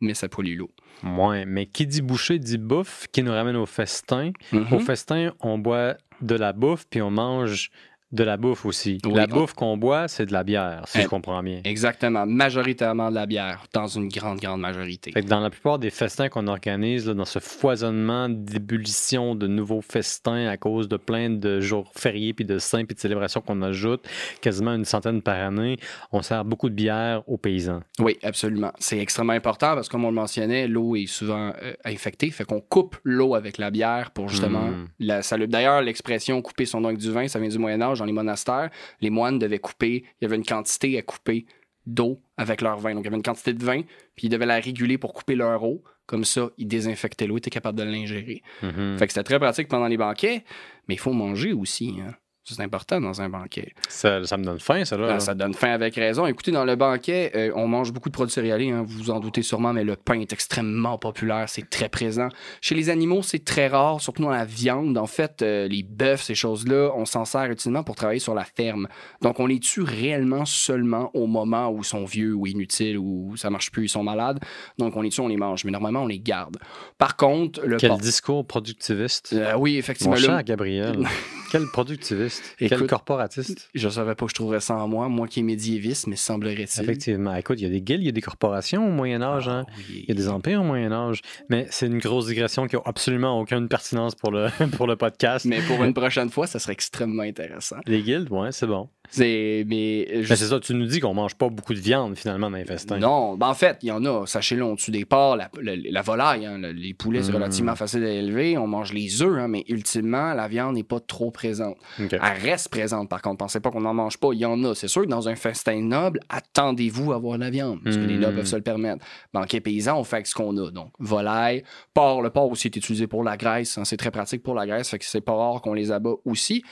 [0.03, 0.71] Mais ça pollue l'eau.
[1.05, 4.33] Ouais, mais qui dit boucher dit bouffe, qui nous ramène au festin.
[4.53, 4.81] Au Mhm.
[4.81, 7.71] festin, on boit de la bouffe puis on mange
[8.13, 8.99] de la bouffe aussi.
[9.05, 11.61] Oui, la on- bouffe qu'on boit, c'est de la bière, si Eh, je comprends bien.
[11.65, 12.27] Exactement.
[12.27, 15.13] Majoritairement de la bière, dans une grande, grande majorité.
[15.13, 19.47] Fait que dans la plupart des festins qu'on organise, là, dans ce foisonnement d'ébullition de
[19.47, 23.41] nouveaux festins à cause de plein de jours fériés, puis de saints, puis de célébrations
[23.41, 24.07] qu'on ajoute,
[24.41, 25.79] quasiment une centaine par année,
[26.13, 27.81] on sert beaucoup de bière aux paysans.
[27.99, 28.73] Oui, absolument.
[28.79, 32.31] C'est extrêmement important parce que, comme on le mentionnait, l'eau est souvent euh, infectée.
[32.31, 34.69] Fait qu'on coupe l'eau avec la bière pour justement.
[34.69, 34.89] Mm.
[35.01, 38.02] la- D'ailleurs, l'expression couper son avec du vin, ça vient du Moyen-Âge.
[38.03, 38.69] Dans les monastères,
[39.01, 40.03] les moines devaient couper.
[40.21, 41.47] Il y avait une quantité à couper
[41.87, 42.95] d'eau avec leur vin.
[42.95, 43.83] Donc, il y avait une quantité de vin,
[44.17, 45.85] puis ils devaient la réguler pour couper leur eau.
[46.07, 48.43] Comme ça, ils désinfectaient l'eau, ils étaient capables de l'ingérer.
[48.63, 48.99] Mhm.
[48.99, 50.45] Fait que c'était très pratique pendant les banquets,
[50.89, 51.95] mais il faut manger aussi.
[52.05, 52.13] hein.
[52.45, 53.73] C'est important dans un banquet.
[53.89, 55.07] ça, ça me donne faim, ça, là.
[55.07, 55.21] Là.
[55.21, 56.27] ça donne faim avec raison.
[56.27, 59.21] Écoutez, dans le banquet, euh, on mange beaucoup de produits céréaliers, hein, vous vous en
[59.21, 62.29] doutez sûrement, mais le pain est extrêmement populaire, c'est très présent.
[62.61, 64.99] Chez les animaux, c'est très rare, surtout dans la viande.
[64.99, 68.45] En fait, euh, les bœufs, ces choses-là, on s'en sert utilement pour travailler sur la
[68.45, 68.89] ferme.
[69.21, 73.37] Donc, on les tue réellement seulement au moment où ils sont vieux ou inutiles ou
[73.37, 74.41] ça marche plus, ils sont malades.
[74.79, 76.57] Donc, on les tue, on les mange, mais normalement, on les garde.
[76.99, 79.33] Par contre, le Quel porc- discours productiviste.
[79.33, 80.15] Euh, oui, effectivement.
[80.15, 81.07] Mon le- cher Gabriel,
[81.53, 83.69] quel productiviste, quel Écoute, corporatiste.
[83.75, 86.83] Je savais pas que je trouverais ça en moi, moi qui est médiéviste, mais semblerait-il.
[86.83, 87.35] Effectivement.
[87.35, 89.65] Écoute, il y a des guildes, il y a des corporations au Moyen-Âge, hein.
[89.69, 90.05] Ah oui.
[90.05, 93.41] il y a des empires au Moyen-Âge, mais c'est une grosse digression qui n'a absolument
[93.41, 95.47] aucune pertinence pour le, pour le podcast.
[95.47, 97.77] Mais pour une prochaine fois, ça serait extrêmement intéressant.
[97.87, 98.89] Les guildes, ouais, c'est bon.
[99.11, 101.79] C'est, mais, euh, Mais je- c'est ça, tu nous dis qu'on mange pas beaucoup de
[101.81, 102.99] viande finalement dans les festins.
[102.99, 104.27] non, ben en fait, il y en a.
[104.27, 107.35] Sachez-le, on tue des porcs, la, la- la volaille, hein, le- les poulets, c'est Mm.
[107.35, 108.57] relativement facile à élever.
[108.57, 111.77] On mange les œufs, hein, mais ultimement, la viande n'est pas trop présente.
[111.99, 113.39] Elle reste présente, par contre.
[113.39, 114.29] Pensez pas qu'on n'en mange pas.
[114.33, 114.75] Il y en a.
[114.75, 118.03] C'est sûr que dans un festin noble, attendez-vous à avoir de la viande, parce que
[118.03, 119.05] les nobles peuvent se le permettre.
[119.35, 120.71] Banquet paysan, on fait avec ce qu'on a.
[120.71, 122.23] Donc, volaille, porc.
[122.23, 123.77] Le porc aussi est utilisé pour la graisse.
[123.77, 123.85] hein.
[123.85, 126.63] C'est très pratique pour la graisse, fait que c'est pas rare qu'on les abat aussi.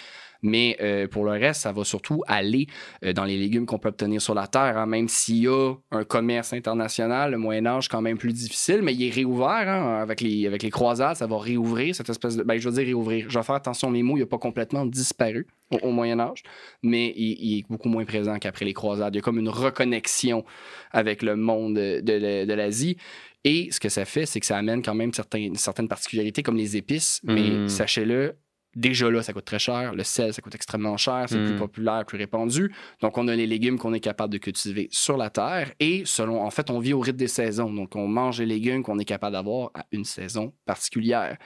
[0.43, 2.67] Mais euh, pour le reste, ça va surtout aller
[3.05, 4.79] euh, dans les légumes qu'on peut obtenir sur la terre.
[4.79, 4.87] hein.
[4.87, 9.07] Même s'il y a un commerce international, le Moyen-Âge, quand même plus difficile, mais il
[9.07, 9.69] est réouvert.
[9.69, 10.01] hein.
[10.01, 12.43] Avec, les, avec les croisades, ça va réouvrir cette espèce de.
[12.43, 13.27] Ben, je veux dire réouvrir.
[13.29, 16.43] Je vais faire attention à mes mots, il n'a pas complètement disparu au, au Moyen-Âge,
[16.83, 19.15] mais il, il est beaucoup moins présent qu'après les croisades.
[19.15, 20.45] Il y a comme une reconnexion
[20.93, 22.97] avec le monde de, de- de l'Asie.
[23.45, 26.57] Et ce que ça fait, c'est que ça amène quand même certains- certaines particularités comme
[26.59, 27.69] les épices, mais Mm.
[27.69, 28.35] sachez-le,
[28.77, 29.95] Déjà là, ça coûte très cher.
[29.95, 31.27] Le sel, ça coûte extrêmement cher.
[31.29, 31.47] C'est Mm.
[31.47, 32.73] plus populaire, plus répandu.
[33.01, 35.73] Donc, on a les légumes qu'on est capable de cultiver sur la terre.
[35.81, 37.73] Et selon, en fait, on vit au rythme des saisons.
[37.73, 41.37] Donc, on mange les légumes qu'on est capable d'avoir à une saison particulière.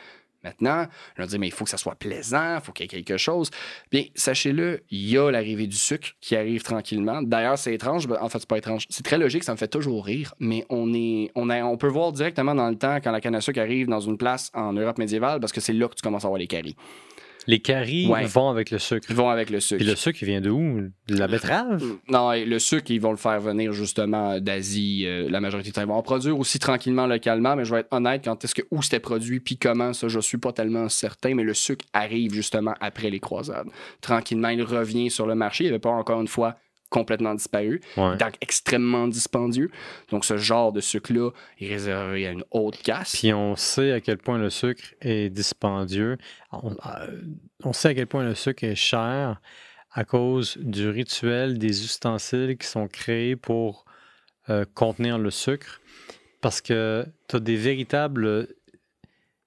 [0.42, 0.86] Maintenant,
[1.18, 3.16] on dire, mais il faut que ça soit plaisant, il faut qu'il y ait quelque
[3.16, 3.48] chose.
[3.90, 7.22] Bien, sachez-le, il y a l'arrivée du sucre qui arrive tranquillement.
[7.22, 8.06] D'ailleurs, c'est étrange.
[8.06, 8.84] ben, En fait, c'est pas étrange.
[8.90, 10.34] C'est très logique, ça me fait toujours rire.
[10.40, 13.34] Mais on, est, on, a, on peut voir directement dans le temps quand la canne
[13.36, 16.02] à sucre arrive dans une place en Europe médiévale parce que c'est là que tu
[16.02, 16.76] commences à avoir les caries.
[17.46, 18.24] Les caries Ouais.
[18.24, 19.06] vont avec le sucre.
[19.10, 19.78] Ils vont avec le sucre.
[19.78, 20.80] Puis le sucre, il vient de où?
[21.08, 21.82] De la betterave?
[22.08, 25.72] Non, et le sucre, ils vont le faire venir justement d'Asie euh, la majorité du
[25.72, 25.82] temps.
[25.82, 28.62] Ils vont en produire aussi tranquillement localement, mais je vais être honnête, quand est-ce que
[28.70, 32.32] où c'était produit, puis comment, ça, je suis pas tellement certain, mais le sucre arrive
[32.32, 33.68] justement après les croisades.
[34.00, 35.64] Tranquillement, il revient sur le marché.
[35.64, 36.56] Il n'avait pas encore une fois
[36.98, 38.16] complètement disparu, Ouais.
[38.16, 39.68] donc extrêmement dispendieux.
[40.10, 41.30] Donc ce genre de sucre-là
[41.60, 43.16] est réservé à une haute casse.
[43.16, 46.16] Puis on sait à quel point le sucre est dispendieux.
[46.52, 47.20] On, euh,
[47.64, 49.40] on sait à quel point le sucre est cher
[49.90, 53.84] à cause du rituel des ustensiles qui sont créés pour
[54.50, 55.80] euh, contenir le sucre.
[56.40, 58.48] Parce que tu as des véritables,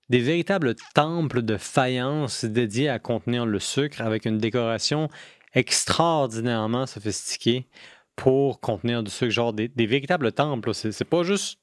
[0.10, 5.10] des véritables temples de faïence dédiés à contenir le sucre avec une décoration
[5.58, 7.68] extraordinairement sophistiquée
[8.16, 9.32] pour contenir du sucre.
[9.32, 10.74] Genre des, véritables temples.
[10.74, 11.60] C'est pas juste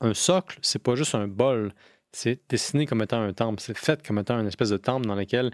[0.00, 1.74] un socle, c'est pas juste un bol.
[2.12, 3.60] C'est dessiné comme étant un temple.
[3.60, 5.50] C'est fait comme étant une espèce de temple dans lequel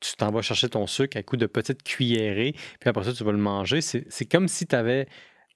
[0.00, 3.24] tu t'en vas chercher ton sucre à coup de petites cuillerées, puis après ça, tu
[3.24, 3.80] vas le manger.
[3.80, 5.08] C'est comme si tu avais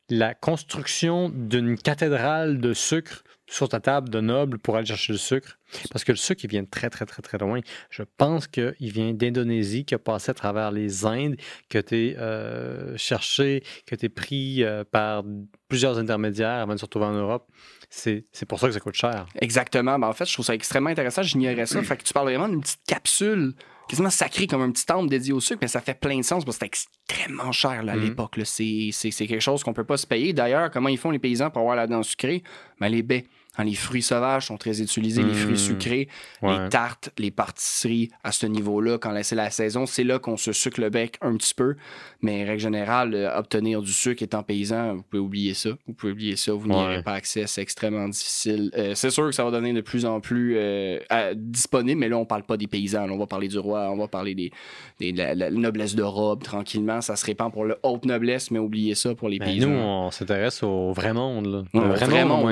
[0.09, 5.19] la construction d'une cathédrale de sucre sur ta table de noble pour aller chercher le
[5.19, 5.59] sucre?
[5.91, 7.61] Parce que le sucre, il vient de très, très, très, très loin.
[7.91, 11.37] Je pense qu'il vient d'Indonésie, qui a passé à travers les Indes,
[11.69, 15.25] que tu es euh, cherché, que tu es pris euh, par
[15.69, 17.49] plusieurs intermédiaires avant de se retrouver en Europe.
[17.89, 19.27] C'est pour ça que ça coûte cher.
[19.41, 19.99] Exactement.
[19.99, 21.23] Ben, en fait, je trouve ça extrêmement intéressant.
[21.23, 21.83] J'ignorais ça.
[21.83, 23.55] fait que tu parles vraiment d'une petite capsule
[23.91, 26.45] quasiment sacré comme un petit temple dédié au sucre, mais ça fait plein de sens
[26.45, 28.01] parce que c'était extrêmement cher là, à mm-hmm.
[28.01, 28.41] l'époque.
[28.45, 30.33] C'est quelque chose qu'on peut pas se payer.
[30.33, 32.45] D'ailleurs, comment ils font les paysans pour avoir la dent sucrée?
[32.79, 33.25] Ben, les baies.
[33.59, 35.57] Hein, les fruits sauvages sont très utilisés, les fruits mmh.
[35.57, 36.09] sucrés,
[36.43, 38.99] les tartes, les pâtisseries à ce niveau-là.
[38.99, 41.75] Quand c'est la saison, c'est là qu'on se sucre le bec un petit peu.
[42.23, 45.71] Mais règle générale, euh, obtenir du sucre étant paysan, vous pouvez oublier ça.
[45.87, 48.71] Vous pouvez oublier ça, vous n'y aurez pas accès, c'est extrêmement difficile.
[48.77, 51.01] Euh, c'est sûr que ça va donner de plus en plus euh,
[51.35, 53.09] disponible, mais là, on parle pas des paysans.
[53.11, 54.53] on va parler du roi, on va parler des,
[55.01, 57.01] de la, noblesse de robe tranquillement.
[57.01, 59.69] Ça se répand pour le haute noblesse, mais oubliez ça pour les ben, paysans.
[59.69, 61.47] Nous, on s'intéresse au vrai monde.
[61.47, 61.65] Là.
[61.75, 62.49] Le vrai monde,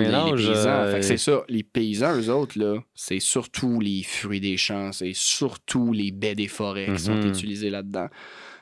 [0.93, 1.09] paysans.
[1.09, 1.45] c'est ça.
[1.49, 6.35] Les paysans, eux autres, là, c'est surtout les fruits des champs, c'est surtout les baies
[6.35, 7.29] des forêts qui sont mhm.
[7.29, 8.09] utilisés là-dedans.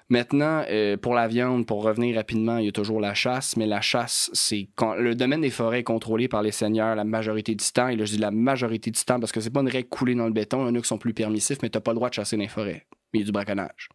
[0.09, 3.67] Maintenant, euh, pour la viande, pour revenir rapidement, il y a toujours la chasse, mais
[3.67, 7.57] la chasse, c'est quand le domaine des forêts est contrôlé par les seigneurs la majorité
[7.57, 7.89] du temps.
[7.89, 10.15] Et là, je dis la majorité du temps parce que c'est pas une règle coulée
[10.15, 10.65] dans le béton.
[10.65, 12.15] Il y en a qui sont plus permissifs, mais tu n'as pas le droit de
[12.15, 12.87] chasser dans les forêts.
[13.13, 13.89] Mais il y a du braconnage.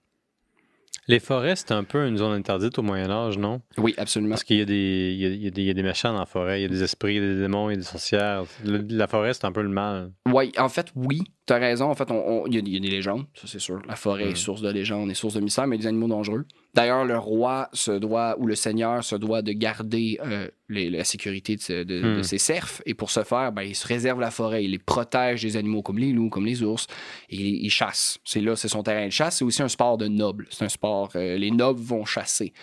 [1.07, 3.61] Les forêts, c'est un peu une zone interdite au Moyen Âge, non?
[3.77, 4.35] Oui, absolument.
[4.35, 6.65] Parce qu'il y, a des, il y, a, des méchants dans la forêt, il y
[6.65, 8.43] a des esprits, il y a des démons, il y a des sorcières.
[8.63, 10.11] la forêt, c'est un peu le mal.
[10.31, 11.89] Oui, en fait, oui, tu as raison.
[11.89, 12.07] En fait,
[12.47, 13.81] il, y a, des légendes, ça c'est sûr.
[13.87, 14.35] La forêt est hmm.
[14.35, 16.45] source de légendes, est source de mystère, mais y des animaux dangereux.
[16.73, 21.57] D'ailleurs, le roi se doit, ou le seigneur se doit de garder euh, la sécurité
[21.57, 22.23] de, hmm.
[22.23, 22.81] ses serfs.
[22.85, 24.63] Et pour ce faire, ben, il se réserve la forêt.
[24.63, 26.87] Il les protège des animaux comme les loups, comme les ours.
[27.29, 28.19] Et il, chasse.
[28.23, 29.37] C'est là, c'est son terrain de chasse.
[29.37, 30.47] C'est aussi un sport de nobles.
[30.49, 32.53] C'est un sport, euh, les nobles vont chasser.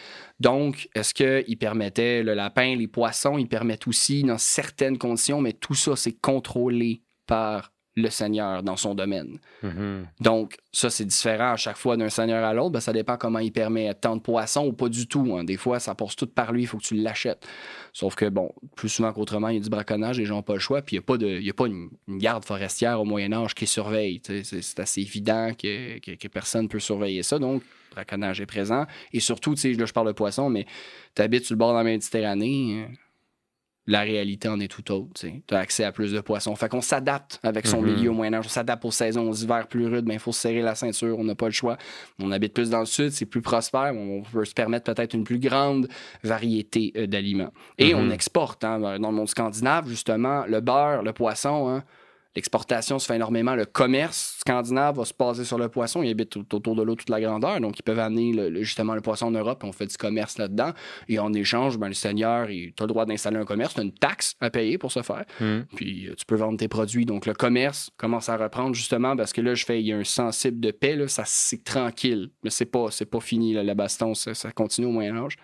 [0.41, 5.53] Donc, est-ce qu'il permettait le lapin, les poissons, ils permettent aussi dans certaines conditions, mais
[5.53, 9.39] tout ça, c'est contrôlé par le Seigneur dans son domaine.
[9.65, 10.05] Mm-hmm.
[10.21, 12.71] Donc, ça, c'est différent à chaque fois d'un Seigneur à l'autre.
[12.71, 15.37] Ben, ça dépend comment il permet tant de poissons ou pas du tout.
[15.37, 15.45] Hein.
[15.45, 17.47] Des fois, ça passe tout par lui, il faut que tu l'achètes.
[17.93, 20.55] Sauf que, bon, plus souvent qu'autrement, il y a du braconnage, les gens n'ont pas
[20.55, 20.83] le choix.
[20.83, 24.21] Puis, il n'y a pas, de, a pas une, garde forestière au Moyen-Âge qui surveille.
[24.25, 27.39] C'est assez évident que, que, personne ne peut surveiller ça.
[27.39, 28.87] Donc, le braconnage est présent.
[29.13, 30.67] Et surtout, là, je parle de poissons, mais
[31.15, 32.87] tu habites sur le bord de la Méditerranée
[33.89, 35.09] la réalité en est tout autre.
[35.15, 36.55] Tu as accès à plus de poissons.
[36.55, 37.87] Fait qu'on s'adapte avec son mm-hmm.
[37.87, 38.45] milieu au Moyen-Âge.
[38.45, 40.05] On s'adapte aux saisons, aux hivers plus rudes.
[40.05, 41.19] Ben, il faut se serrer la ceinture.
[41.19, 41.79] On n'a pas le choix.
[42.21, 43.95] On habite plus dans le sud, c'est plus prospère.
[43.95, 45.89] On peut se permettre peut-être une plus grande
[46.23, 47.51] variété euh, d'aliments.
[47.79, 48.13] Et on mm-hmm.
[48.13, 48.63] exporte.
[48.63, 51.69] Hein, dans le monde scandinave, justement, le beurre, le poisson.
[51.71, 51.83] Hein,
[52.39, 53.57] L'exportation se fait énormément.
[53.57, 56.05] Le commerce scandinave va se baser sur le poisson.
[56.05, 57.61] Ils habitent autour de l'eau toute la grandeur.
[57.61, 59.65] Donc, ils peuvent amener justement le poisson en Europe.
[59.65, 60.71] On fait du commerce là-dedans.
[61.09, 63.75] Et en échange, ben, le seigneur, tu as le droit d'installer un commerce.
[63.75, 65.25] Tu as une taxe à payer pour ce faire.
[65.41, 65.63] Hmm.
[65.75, 67.07] Puis, euh, tu peux vendre tes produits.
[67.07, 69.97] Donc, le commerce commence à reprendre justement parce que là, je fais, il y a
[69.97, 70.95] un sensible de paix.
[70.95, 72.31] Là, ça, c'est tranquille.
[72.45, 74.15] Mais c'est pas, c'est pas fini, la baston.
[74.15, 75.35] Ça, ça continue au Moyen-Âge.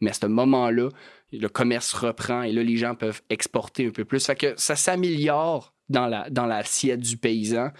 [0.00, 0.88] Mais à ce moment-là,
[1.30, 4.24] le commerce reprend et là, les gens peuvent exporter un peu plus.
[4.24, 7.70] Fait que ça s'améliore dans la dans l'assiette du paysan,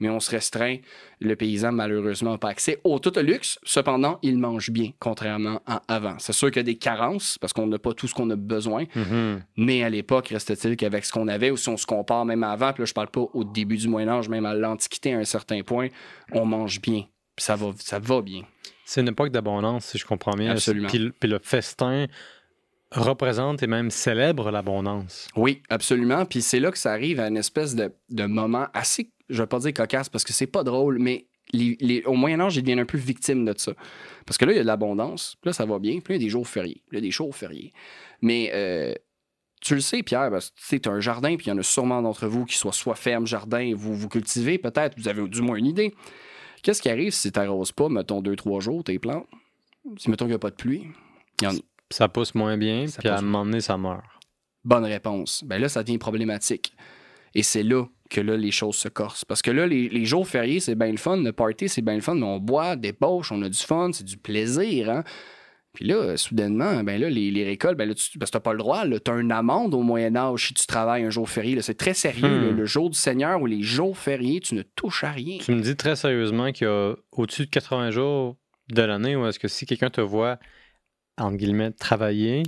[0.00, 0.78] mais on se restreint.
[1.20, 3.58] Le paysan, malheureusement, n'a pas accès au tout luxe.
[3.62, 6.16] Cependant, il mange bien, contrairement à avant.
[6.18, 8.36] C'est sûr qu'il y a des carences, parce qu'on n'a pas tout ce qu'on a
[8.36, 8.84] besoin.
[8.84, 9.40] Mm-hmm.
[9.56, 12.72] Mais à l'époque, reste-t-il qu'avec ce qu'on avait, ou si on se compare même avant,
[12.72, 15.62] puis là, je parle pas au début du Moyen-Âge, même à l'Antiquité à un certain
[15.62, 15.88] point,
[16.32, 17.04] on mange bien.
[17.38, 18.42] ça va, ça va bien.
[18.84, 20.50] C'est une époque d'abondance, si je comprends bien.
[20.50, 20.88] Absolument.
[20.88, 22.06] Puis, le festin
[22.94, 25.28] représente et même célèbre l'abondance.
[25.36, 26.24] Oui, absolument.
[26.24, 27.92] Puis c'est là que ça arrive à une espèce de,
[28.26, 31.26] moment assez, je vais pas dire cocasse parce que c'est pas drôle, mais
[32.06, 33.72] au Moyen Âge, ils deviennent un peu victimes de ça.
[34.26, 36.22] Parce que là, il y a de l'abondance, là, ça va bien, puis là, il
[36.22, 37.72] y a des jours fériés, il y a des jours fériés.
[38.22, 38.94] Mais euh,
[39.60, 42.44] tu le sais, Pierre, c'est un jardin, puis il y en a sûrement d'entre vous
[42.44, 45.94] qui soient soit ferme, jardin, vous vous cultivez peut-être, vous avez du moins une idée.
[46.62, 49.26] Qu'est-ce qui arrive si tu n'arroses pas, mettons, deux, trois jours, tes plantes?
[49.98, 50.86] Si, mettons qu'il n'y a pas de pluie,
[51.94, 54.02] ça pousse moins bien, puis à un moment donné, ça meurt.
[54.64, 55.44] Bonne réponse.
[55.44, 56.74] Ben là, ça devient problématique.
[57.36, 59.24] Et c'est là que là, les choses se corsent.
[59.24, 61.18] Parce que là, les, jours fériés, c'est bien le fun.
[61.18, 62.16] Le party, c'est bien le fun.
[62.16, 64.90] Mais on boit, débauche, on a du fun, c'est du plaisir.
[64.90, 65.04] Hein?
[65.72, 68.84] Puis là, soudainement, ben là, les, récoltes, ben là, tu n'as pas le droit.
[68.88, 71.60] Tu as une amende au Moyen-Âge si tu travailles un jour férié.
[71.62, 72.52] C'est très sérieux.
[72.52, 72.56] Hmm.
[72.56, 75.38] le jour du Seigneur ou les jours fériés, tu ne touches à rien.
[75.38, 78.36] Tu me dis très sérieusement qu'il y a au-dessus de 80 jours
[78.70, 80.38] de l'année où est-ce que si quelqu'un te voit
[81.18, 82.42] entre guillemets, travailler,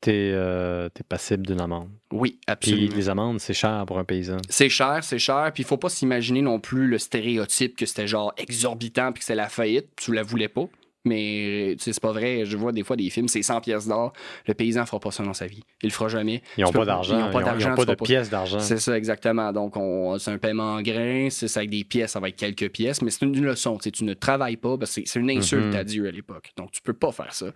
[0.00, 1.90] tu es, passible d'une amende.
[2.12, 2.96] Oui, Puis absolument.
[2.96, 4.38] les amendes, c'est cher pour un paysan.
[4.48, 5.50] C'est cher, c'est cher.
[5.52, 9.26] Puis il faut pas s'imaginer non plus le stéréotype que c'était genre exorbitant puis que
[9.26, 9.88] c'est la faillite.
[9.96, 10.68] Tu la voulais pas.
[11.06, 12.44] Mais sais, c'est pas vrai.
[12.44, 14.12] Je vois des fois des films, c'est 100 pièces d'or.
[14.46, 15.62] Le paysan fera pas ça dans sa vie.
[15.82, 16.42] Il le fera jamais.
[16.58, 17.18] Ils n'ont pas d'argent.
[17.18, 17.74] Ils n'ont pas d'argent.
[17.74, 18.58] pas tu de pas- pièces d'argent.
[18.60, 19.52] C'est ça, exactement.
[19.52, 21.28] Donc, on, c'est un paiement en grains.
[21.30, 23.00] C'est ça avec des pièces, ça va être quelques pièces.
[23.02, 23.78] Mais c'est une leçon.
[23.78, 24.76] Tu ne travailles pas.
[24.84, 25.76] c'est une insulte Mhm.
[25.76, 26.52] à Dieu à l'époque.
[26.56, 27.46] Donc, tu peux pas faire ça.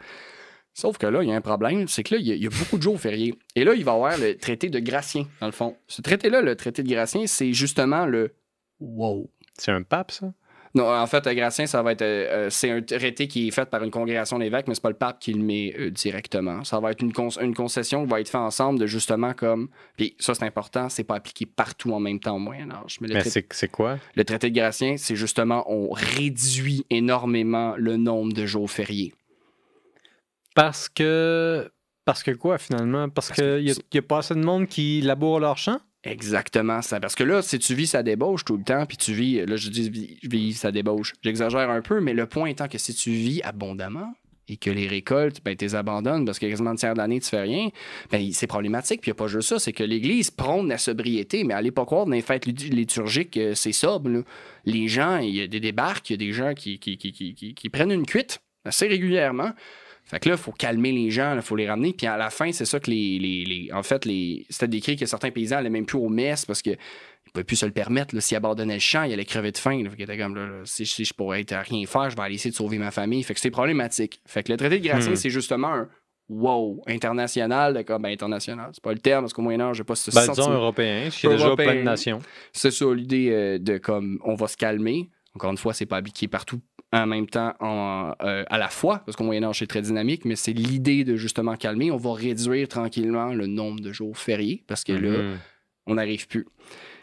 [0.72, 2.42] Sauf que là, il y a un problème, c'est que là, il y, a, il
[2.44, 3.34] y a beaucoup de jours fériés.
[3.56, 5.76] Et là, il va y avoir le traité de Gratien, dans le fond.
[5.88, 8.32] Ce traité-là, le traité de Gratien, c'est justement le
[8.78, 9.28] wow.
[9.58, 10.32] C'est un pape, ça?
[10.72, 12.02] Non, en fait, euh, Gratien, ça va être.
[12.02, 14.90] euh, euh, c'est un traité qui est fait par une congrégation d'évêques, mais c'est pas
[14.90, 16.62] le pape qui le met euh, directement.
[16.62, 19.68] Ça va être une, con- une concession qui va être faite ensemble de justement comme.
[19.96, 22.98] Puis ça, c'est important, c'est pas appliqué partout en même temps au Moyen-Âge.
[23.00, 23.98] Mais le, Mais traité, c'est c'est quoi?
[24.14, 29.12] le traité de Gratien, c'est justement, on réduit énormément le nombre de jours fériés.
[30.54, 31.70] Parce que.
[32.04, 33.08] Parce que quoi, finalement?
[33.08, 35.78] Parce, Parce qu'il que- n'y a, pas assez de monde qui laboure leur champ?
[36.02, 36.98] Exactement ça.
[36.98, 39.56] Parce que là, si tu vis sa débauche tout le temps, puis tu vis, là,
[39.56, 42.94] je dis vis, vis sa débauche, j'exagère un peu, mais le point étant que si
[42.94, 44.14] tu vis abondamment
[44.48, 47.28] et que les récoltes, ben, tu abandonnes parce que quasiment le tiers de l'année, tu
[47.28, 47.68] fais rien,
[48.10, 49.02] ben, c'est problématique.
[49.02, 51.70] Puis il n'y a pas juste ça, c'est que l'Église prône la sobriété, mais allez
[51.70, 54.24] pas croire dans les fêtes litu- liturgiques, euh, c'est sobre.
[54.64, 57.34] Les gens, il y a des débarques, il y a des gens qui, qui, qui-
[57.54, 59.50] qui prennent une cuite assez régulièrement.
[60.10, 61.92] Fait que là, il faut calmer les gens, il faut les ramener.
[61.92, 63.18] Puis à la fin, c'est ça que les.
[63.18, 66.44] les, les- en fait, les, c'était décrit que certains paysans allaient même plus aux messes
[66.44, 68.18] parce qu'ils ne pouvaient plus se le permettre.
[68.20, 69.82] S'ils abandonnaient le champ, ils allaient crever de faim.
[69.84, 69.90] Là.
[69.90, 72.22] Fait étaient comme, là, là, si, si je pourrais être à rien faire, je vais
[72.22, 73.22] aller essayer de sauver ma famille.
[73.22, 74.20] Fait que c'est problématique.
[74.26, 75.16] Fait que le traité de Gratien, Hmm.
[75.16, 75.88] c'est justement un
[76.28, 77.74] wow international.
[77.74, 80.26] de Comme, ben, international, c'est pas le terme parce qu'au Moyen-Âge, j'ai pas ce Ben,
[80.28, 82.18] disons européen, a déjà plein de nations.
[82.52, 85.08] C'est ça, l'idée euh, de comme on va se calmer.
[85.34, 86.60] Encore une fois, c'est pas appliqué partout
[86.92, 90.36] en même temps en, euh, à la fois, parce qu'au Moyen-Âge, c'est très dynamique, mais
[90.36, 91.90] c'est l'idée de justement calmer.
[91.90, 95.38] On va réduire tranquillement le nombre de jours fériés, parce que là, Mhm.
[95.86, 96.46] on n'arrive plus.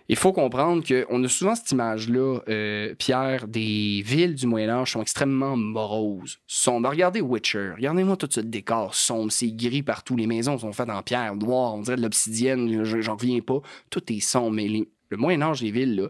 [0.10, 5.02] Il faut comprendre qu'on a souvent cette image-là, euh, Pierre, des villes du Moyen-Âge sont
[5.02, 6.40] extrêmement moroses.
[6.48, 6.90] Sombres.
[6.90, 7.72] Regardez Witcher.
[7.76, 9.34] Regardez-moi tout ce décor sombre.
[9.34, 10.16] C'est gris partout.
[10.16, 11.76] Les maisons sont faites en pierre noire.
[11.76, 12.84] On dirait de l'obsidienne.
[12.86, 13.60] je- J'en reviens pas.
[13.90, 14.52] Tout est sombre.
[14.52, 16.08] Mais les- le Moyen-Âge, les villes, là,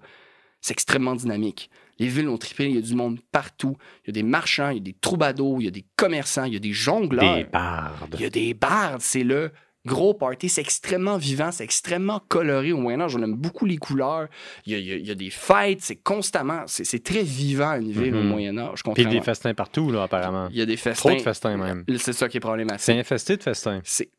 [0.61, 1.71] c'est extrêmement dynamique.
[1.99, 2.65] Les villes ont trippé.
[2.69, 3.75] Il y a du monde partout.
[4.03, 6.43] Il y a des marchands, il y a des troubadours, il y a des commerçants,
[6.45, 7.35] il y a des jongleurs.
[7.37, 8.15] Des bardes.
[8.15, 9.51] Il y a des bardes, c'est le
[9.85, 10.49] gros party.
[10.49, 13.15] C'est extrêmement vivant, c'est extrêmement coloré au Moyen-Âge.
[13.15, 14.27] On aime beaucoup les couleurs.
[14.65, 16.63] Il y a, il y a- il y a des fêtes, c'est constamment.
[16.67, 18.27] C'est c'est très vivant une ville au Mhm.
[18.27, 18.73] Moyen-Âge.
[18.73, 20.49] Puis contrairement- des festins partout, là, apparemment.
[20.51, 21.09] Il y a des festins.
[21.09, 21.85] Trop de festins, même.
[21.99, 22.95] C'est ça qui est C'est problématique.
[22.95, 23.79] infesté de festins.
[23.85, 24.09] C'est.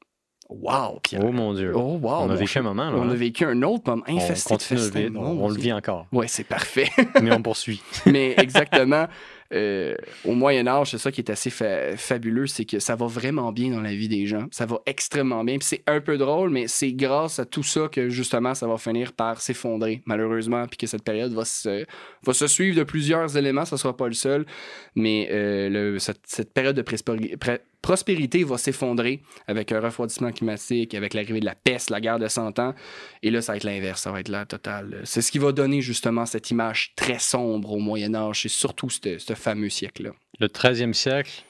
[0.48, 1.22] Wow, Pierre.
[1.24, 1.72] Oh mon Dieu.
[1.74, 2.10] Oh, wow.
[2.10, 2.62] on a mon vécu cher.
[2.62, 2.96] un moment, là.
[2.96, 3.10] On hein.
[3.10, 6.06] a vécu un autre moment infesté de on, le vit encore.
[6.10, 6.88] Ouais, c'est parfait.
[7.22, 7.82] Mais on poursuit.
[8.06, 9.06] Mais exactement,
[9.52, 13.06] euh, au Moyen Âge, c'est ça qui est assez fa- fabuleux, c'est que ça va
[13.06, 14.46] vraiment bien dans la vie des gens.
[14.50, 15.58] Ça va extrêmement bien.
[15.58, 18.78] Puis c'est un peu drôle, mais c'est grâce à tout ça que justement ça va
[18.78, 21.84] finir par s'effondrer, malheureusement, puis que cette période va se,
[22.24, 23.66] va se suivre de plusieurs éléments.
[23.66, 24.46] Ça sera pas le seul,
[24.94, 30.94] mais euh, le- cette, cette période de pré- prospérité va s'effondrer avec un refroidissement climatique,
[30.94, 32.74] avec l'arrivée de la peste, la guerre de 100 ans.
[33.22, 35.00] Et là, ça va être l'inverse, ça va être la totale.
[35.04, 38.42] C'est ce qui va donner justement cette image très sombre au Moyen Âge.
[38.42, 40.10] C'est surtout ce ce fameux siècle-là.
[40.40, 41.42] Le 13e siècle,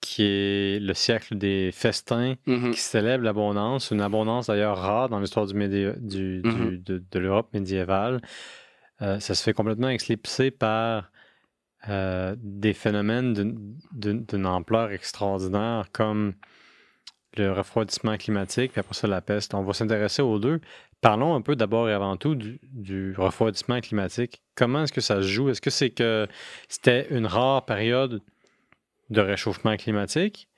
[0.00, 2.70] qui est le siècle des festins, Mhm.
[2.72, 6.82] qui célèbre l'abondance, une abondance d'ailleurs rare dans l'histoire du Mhm.
[6.84, 8.20] de, de l'Europe médiévale.
[9.02, 11.10] Euh, ça se fait complètement éclipser par
[11.88, 13.32] euh, des phénomènes
[13.92, 16.34] d'une- ampleur extraordinaire comme
[17.36, 19.54] le refroidissement climatique, puis après ça la peste.
[19.54, 20.60] On va s'intéresser aux deux.
[21.00, 24.42] Parlons un peu d'abord et avant tout du, du refroidissement climatique.
[24.54, 25.50] Comment est-ce que ça se joue?
[25.50, 26.26] Est-ce que c'est que
[26.68, 28.22] c'était une rare période
[29.10, 30.48] de réchauffement climatique?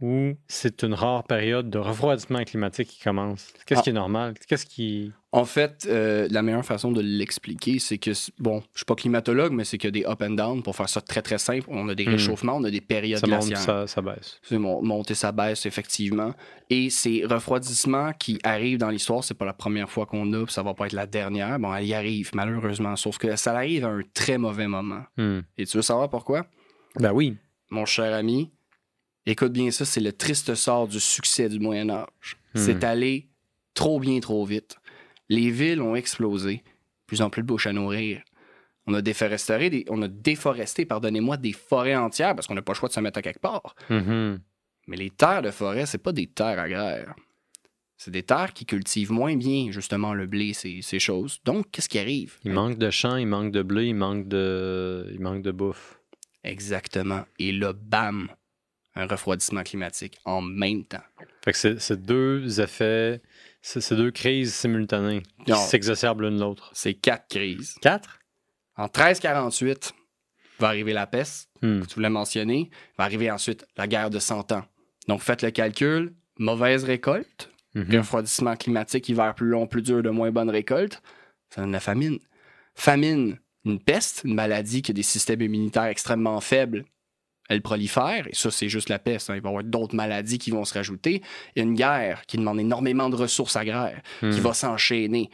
[0.00, 3.52] Ou c'est une rare période de refroidissement climatique qui commence?
[3.66, 3.82] Qu'est-ce Ah.
[3.82, 4.34] qui est normal?
[4.48, 5.12] Qu'est-ce qui...
[5.32, 9.52] En fait, euh, la meilleure façon de l'expliquer, c'est que, bon, je suis pas climatologue,
[9.52, 10.62] mais c'est qu'il y a des up and down.
[10.62, 12.12] Pour faire ça très, très simple, on a des Mhm.
[12.12, 14.38] réchauffements, on a des périodes Ça monte, ça, ça baisse.
[14.42, 16.32] C'est mon- monter sa baisse, effectivement.
[16.70, 20.52] Et ces refroidissements qui arrivent dans l'histoire, c'est pas la première fois qu'on a, puis
[20.54, 21.58] ça va pas être la dernière.
[21.58, 22.96] Bon, elle y arrive, malheureusement.
[22.96, 25.02] Sauf que ça arrive à un très mauvais moment.
[25.18, 25.40] Hmm.
[25.58, 26.46] Et tu veux savoir pourquoi?
[26.98, 27.36] Ben oui.
[27.70, 28.52] Mon cher ami,
[29.26, 32.36] écoute bien ça, c'est le triste sort du succès du Moyen Âge.
[32.54, 32.58] Hmm.
[32.58, 33.28] C'est allé
[33.74, 34.76] trop bien, trop vite.
[35.28, 36.62] Les villes ont explosé.
[37.06, 38.22] Plus en plus de bouches à nourrir.
[38.86, 42.72] On a déforesté, des- on a déforesté, pardonnez-moi, des forêts entières parce qu'on n'a pas
[42.72, 43.74] le choix de se mettre à quelque part.
[43.90, 44.40] Mhm.
[44.88, 47.14] Mais les terres de forêt, c'est pas des terres agraires.
[47.96, 51.38] C'est des terres qui cultivent moins bien, justement, le blé, ces, ces choses.
[51.44, 52.36] Donc, qu'est-ce qui arrive?
[52.44, 55.98] Il manque de champs, il manque de blé, il manque de, il manque de bouffe.
[56.44, 57.24] Exactement.
[57.38, 58.28] Et là, bam!
[58.96, 61.02] Un refroidissement climatique en même temps.
[61.44, 63.20] Fait que c'est deux effets,
[63.62, 66.70] c'est deux crises simultanées qui s'exacerbent l'une l'autre.
[66.74, 67.74] C'est quatre crises.
[67.80, 68.18] Quatre?
[68.76, 69.92] En 1348,
[70.58, 71.80] va arriver la peste, Hmm.
[71.82, 72.70] que tu voulais mentionner.
[72.98, 74.64] Va arriver ensuite la guerre de 100 ans.
[75.08, 76.14] Donc, faites le calcul.
[76.38, 77.96] Mauvaise récolte, Mhm.
[77.98, 81.00] refroidissement climatique, hiver plus long, plus dur, de moins bonne récolte.
[81.50, 82.18] Ça donne la famine.
[82.74, 86.84] Famine, une peste, une maladie qui a des systèmes immunitaires extrêmement faibles.
[87.48, 89.30] Elle prolifère, et ça, c'est juste la peste.
[89.30, 89.34] hein.
[89.36, 91.22] Il va y avoir d'autres maladies qui vont se rajouter.
[91.54, 94.30] Il y a une guerre qui demande énormément de ressources agraires qui Hmm.
[94.30, 95.30] va s'enchaîner.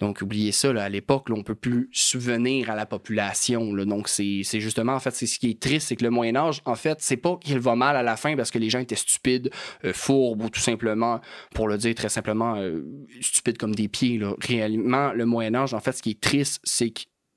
[0.00, 3.72] Donc, oubliez ça, là, à l'époque, on peut plus subvenir à la population.
[3.72, 3.84] là.
[3.84, 6.60] Donc, c'est c'est justement, en fait, c'est ce qui est triste, c'est que le Moyen-Âge,
[6.64, 8.96] en fait, c'est pas qu'il va mal à la fin parce que les gens étaient
[8.96, 9.50] stupides,
[9.84, 11.20] euh, fourbes ou tout simplement,
[11.54, 12.84] pour le dire très simplement, euh,
[13.20, 14.18] stupides comme des pieds.
[14.18, 14.34] Là.
[14.40, 16.90] Réellement, le Moyen-Âge, en fait, ce qui est triste, c'est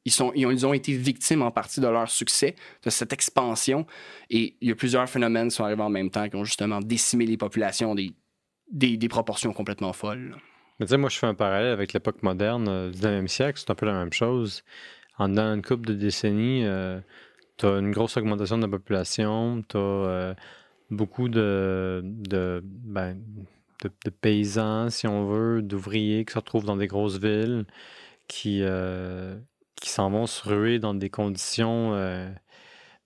[0.05, 3.85] ils ont, été victimes en partie de leur succès, de cette expansion.
[4.29, 6.79] Et il y a plusieurs phénomènes qui sont arrivés en même temps qui ont justement
[6.79, 8.13] décimé les populations des,
[8.71, 10.35] des, proportions complètement folles.
[10.79, 13.59] Mais moi, je fais un parallèle avec l'époque moderne euh, du 19e siècle.
[13.59, 14.63] C'est un peu la même chose.
[15.17, 16.65] En dans une couple de décennies,
[17.57, 20.35] tu as une grosse augmentation de la population, tu as
[20.91, 23.17] beaucoup de, de, ben,
[23.83, 27.65] de paysans, si on veut, d'ouvriers qui se retrouvent dans des grosses villes,
[28.27, 29.35] qui, euh,
[29.75, 32.29] qui s'en vont se ruer dans des conditions, euh,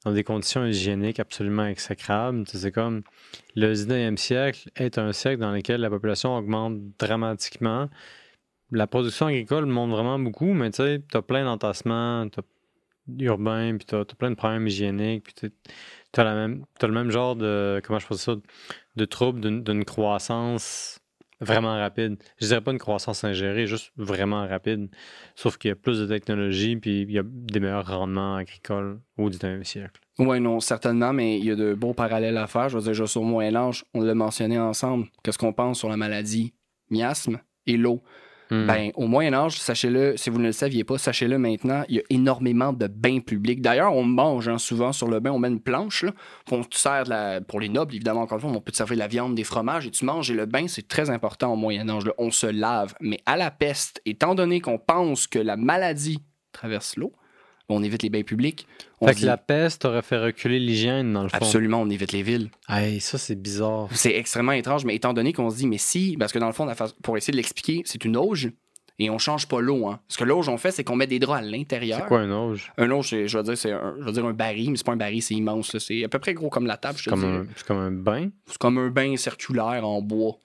[0.05, 2.43] dans des conditions hygiéniques absolument exécrables.
[2.47, 3.03] C'est comme
[3.55, 7.89] le 19e siècle est un siècle dans lequel la population augmente dramatiquement.
[8.71, 12.43] La production agricole monte vraiment beaucoup, mais tu sais, tu as plein d'entassements t'as-
[13.19, 15.33] urbains, puis tu as, plein de problèmes hygiéniques, puis
[16.13, 18.35] tu as, le même genre de, comment je ça,
[18.95, 20.99] de troubles d'une croissance
[21.41, 22.17] vraiment rapide.
[22.39, 24.89] Je dirais pas une croissance ingérée, juste vraiment rapide.
[25.35, 28.99] Sauf qu'il y a plus de technologie, puis il y a des meilleurs rendements agricoles
[29.17, 30.01] au 19e siècle.
[30.17, 32.69] Oui, non, certainement, mais il y a de beaux parallèles à faire.
[32.69, 35.07] Je veux dire, juste au Moyen-Âge, on l'a mentionné ensemble.
[35.23, 36.53] Qu'est-ce qu'on pense sur la maladie
[36.89, 38.03] miasme et l'eau?
[38.51, 38.65] Hmm.
[38.65, 42.03] Ben, au Moyen-Âge, sachez-le, si vous ne le saviez pas, sachez-le maintenant, il y a
[42.09, 43.61] énormément de bains publics.
[43.61, 46.05] D'ailleurs, on mange hein, souvent sur le bain, on met une planche,
[46.51, 47.03] on sert
[47.47, 49.43] pour les nobles, évidemment, encore une fois, on peut te servir de la viande, des
[49.43, 52.05] fromages, et tu manges, et le bain, c'est très important au Moyen-Âge.
[52.05, 52.13] là.
[52.17, 52.95] On se lave.
[53.01, 57.13] Mais à la peste, étant donné qu'on pense que la maladie traverse l'eau,
[57.69, 58.67] on évite les bains publics.
[59.01, 61.37] On fait que la peste aurait fait reculer l'hygiène, dans le fond.
[61.37, 62.49] Absolument, on évite les villes.
[62.67, 63.87] Hey, ça, c'est bizarre.
[63.91, 66.53] C'est extrêmement étrange, mais étant donné qu'on se dit, mais si, parce que dans le
[66.53, 66.67] fond,
[67.03, 68.51] pour essayer de l'expliquer, c'est une auge
[69.01, 69.87] et on change pas l'eau.
[69.87, 70.01] Hein.
[70.09, 71.99] Ce que l'auge, on fait, c'est qu'on met des draps à l'intérieur.
[72.01, 72.73] C'est quoi un auge?
[72.77, 74.85] Un auge, c'est- je veux dire, c'est un, je veux dire un baril, mais c'est
[74.85, 75.77] pas un baril, c'est immense.
[75.77, 78.29] C'est à peu près gros comme la table, te Comme un, c'est comme un bain?
[78.47, 80.35] C'est comme un bain circulaire en bois.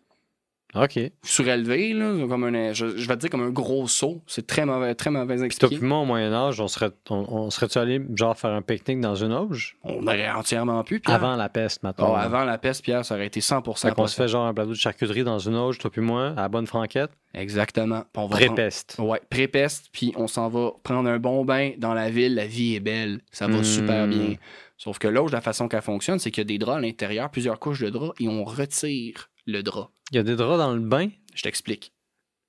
[0.75, 0.99] OK.
[1.23, 4.23] Surélevé, là, comme un, je, je vais te dire comme un gros seau.
[4.27, 5.77] C'est très mauvais, très mauvais expliqué.
[5.77, 9.15] puis moi, au Moyen-Âge, on serait, on, on serait-tu allé, genre, faire un pique-nique dans
[9.15, 9.77] une auge?
[9.85, 11.17] On aurait entièrement pu, Pierre.
[11.17, 12.11] Avant la peste, maintenant.
[12.13, 14.55] Oh, avant la peste, Pierre, ça aurait été 100% Fait qu'on se fait genre un
[14.55, 17.11] plateau de charcuterie dans une auge, toi puis moi, à la bonne franquette?
[17.35, 17.97] Exactement.
[17.97, 18.97] Va prendre- Pré-peste.
[18.99, 22.35] Ouais, pré-peste, puis on s'en va prendre un bon bain dans la ville.
[22.35, 23.21] La vie est belle.
[23.33, 24.35] Ça va super bien.
[24.77, 27.31] Sauf que l'auge, la façon qu'elle fonctionne, c'est qu'il y a des draps à l'intérieur,
[27.31, 29.91] plusieurs couches de draps, et on retire le drap.
[30.11, 31.09] Il y a des draps dans le bain?
[31.35, 31.93] Je t'explique.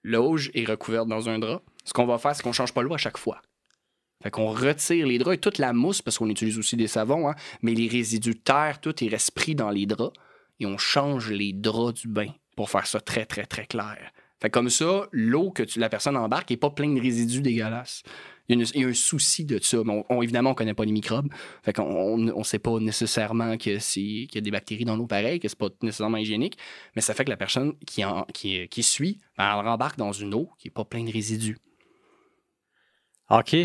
[0.03, 1.61] L'auge est recouverte dans un drap.
[1.83, 3.41] Ce qu'on va faire, c'est qu'on change pas l'eau à chaque fois.
[4.23, 7.29] Fait qu'on retire les draps et toute la mousse, parce qu'on utilise aussi des savons,
[7.29, 10.17] hein, mais les résidus de terre, tout est pris dans les draps
[10.59, 14.11] et on change les draps du bain pour faire ça très, très, très clair.
[14.41, 18.03] Fait comme ça, l'eau que tu- la personne embarque n'est pas pleine de résidus dégueulasses.
[18.47, 19.81] Il y, a une- il y a un souci de ça.
[19.83, 21.31] Mais on- on- évidemment, on ne connaît pas les microbes.
[21.63, 25.07] Fait qu'on ne sait pas nécessairement que c'est- qu'il y a des bactéries dans l'eau
[25.07, 26.57] pareil, que c'est pas nécessairement hygiénique.
[26.95, 30.11] Mais ça fait que la personne qui, en, qui, qui suit, ben, elle rembarque dans
[30.11, 31.57] une eau qui n'est pas pleine de résidus.
[33.29, 33.55] OK.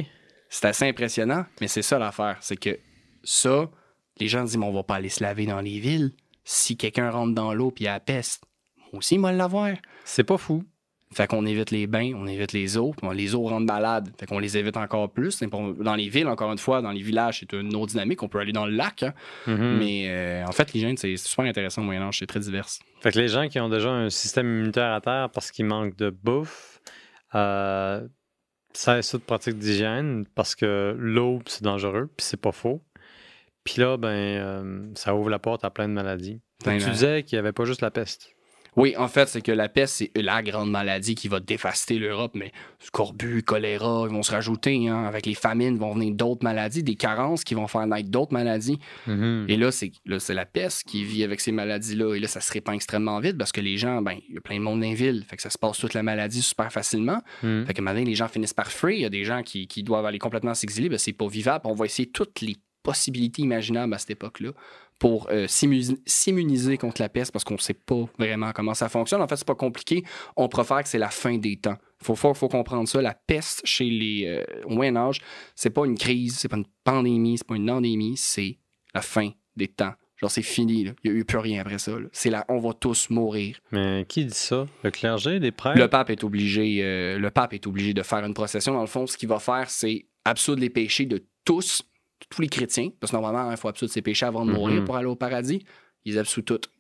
[0.49, 2.39] C'est assez impressionnant, mais c'est ça l'affaire.
[2.41, 2.79] C'est que
[3.23, 3.71] ça,
[4.19, 6.13] les gens disent, mais on va pas aller se laver dans les villes.
[6.45, 8.45] Si quelqu'un rentre dans l'eau puis il a la peste,
[8.93, 9.75] moi aussi, va l'avoir.
[10.13, 10.65] C'est pas fou.
[11.13, 14.11] Fait qu'on évite les bains, on évite les eaux, puis on- les eaux rendent malades.
[14.19, 15.41] Fait qu'on les évite encore plus.
[15.41, 18.23] Dans les villes, encore une fois, dans les villages, c'est une autre dynamique.
[18.23, 19.03] On peut aller dans le lac.
[19.03, 19.13] hein.
[19.49, 19.79] Mhm.
[19.79, 22.19] Mais euh, en fait, l'hygiène, c'est super intéressant au Moyen-Âge.
[22.21, 22.67] C'est très divers.
[23.01, 25.97] Fait que les gens qui ont déjà un système immunitaire à terre parce qu'ils manquent
[25.97, 26.81] de bouffe,
[27.35, 28.07] euh,
[28.73, 32.83] ça ça de pratique d'hygiène parce que l'eau, c'est dangereux, puis c'est pas faux.
[33.65, 36.41] Puis là, ben, euh, ça ouvre la porte à plein de maladies.
[36.79, 38.35] Tu disais qu'il n'y avait pas juste la peste.
[38.77, 42.33] Oui, en fait, c'est que la peste, c'est la grande maladie qui va dévaster l'Europe,
[42.35, 44.89] mais scorbut, choléra, ils vont se rajouter.
[44.89, 45.05] hein.
[45.05, 48.79] Avec les famines, vont venir d'autres maladies, des carences qui vont faire naître d'autres maladies.
[49.07, 49.47] Mhm.
[49.49, 52.15] Et là, c'est là, c'est la peste qui vit avec ces maladies-là.
[52.15, 54.41] Et là, ça se répand extrêmement vite parce que les gens, ben, il y a
[54.41, 55.25] plein de monde dans les villes.
[55.29, 57.21] Fait que ça se passe toute la maladie super facilement.
[57.43, 57.67] Mhm.
[57.67, 58.93] Fait que maintenant, les gens finissent par fuir.
[58.97, 60.89] Il y a des gens qui, qui doivent aller complètement s'exiler.
[60.89, 61.63] Ben, c'est pas vivable.
[61.67, 64.51] On va essayer toutes les possibilités imaginables à cette époque-là
[64.99, 68.89] pour euh, s'immu- s'immuniser contre la peste parce qu'on ne sait pas vraiment comment ça
[68.89, 69.23] fonctionne.
[69.23, 70.05] En fait, c'est pas compliqué.
[70.37, 71.77] On préfère que c'est la fin des temps.
[72.03, 73.01] Il faut, faut, faut comprendre ça.
[73.01, 75.21] La peste chez les euh, au Moyen Âge,
[75.55, 78.59] c'est pas une crise, c'est pas une pandémie, c'est pas une endémie, c'est
[78.95, 79.93] la fin des temps.
[80.19, 80.85] Genre, c'est fini.
[80.85, 80.93] là.
[81.03, 81.93] Il n'y a eu plus rien après ça.
[82.13, 83.59] C'est là, on va tous mourir.
[83.73, 84.67] Mais qui dit ça?
[84.83, 85.79] Le clergé, les prêtres?
[85.79, 88.75] Le pape est obligé, euh, le pape est obligé de faire une procession.
[88.75, 91.83] Dans le fond, ce qu'il va faire, c'est absoudre les péchés de tous,
[92.29, 94.85] tous les chrétiens, parce que normalement, il faut absoudre ses péchés avant de mourir Mhm.
[94.85, 95.65] pour aller au paradis.
[96.05, 96.71] Il les absout toutes.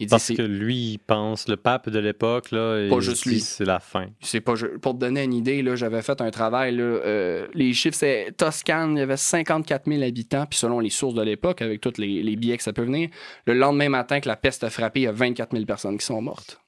[0.00, 3.30] Il Parce que lui, il pense, le pape de l'époque, là, Pas il juste dit
[3.34, 3.40] lui.
[3.40, 4.06] c'est la fin.
[4.20, 7.48] c'est pas je- pour te donner une idée là, j'avais fait un travail là, euh,
[7.52, 11.22] les chiffres c'est Toscane, il y avait 54 000 habitants puis selon les sources de
[11.22, 13.08] l'époque avec tous les, les billets que ça peut venir,
[13.46, 16.06] le lendemain matin que la peste a frappé, il y a 24 000 personnes qui
[16.06, 16.60] sont mortes.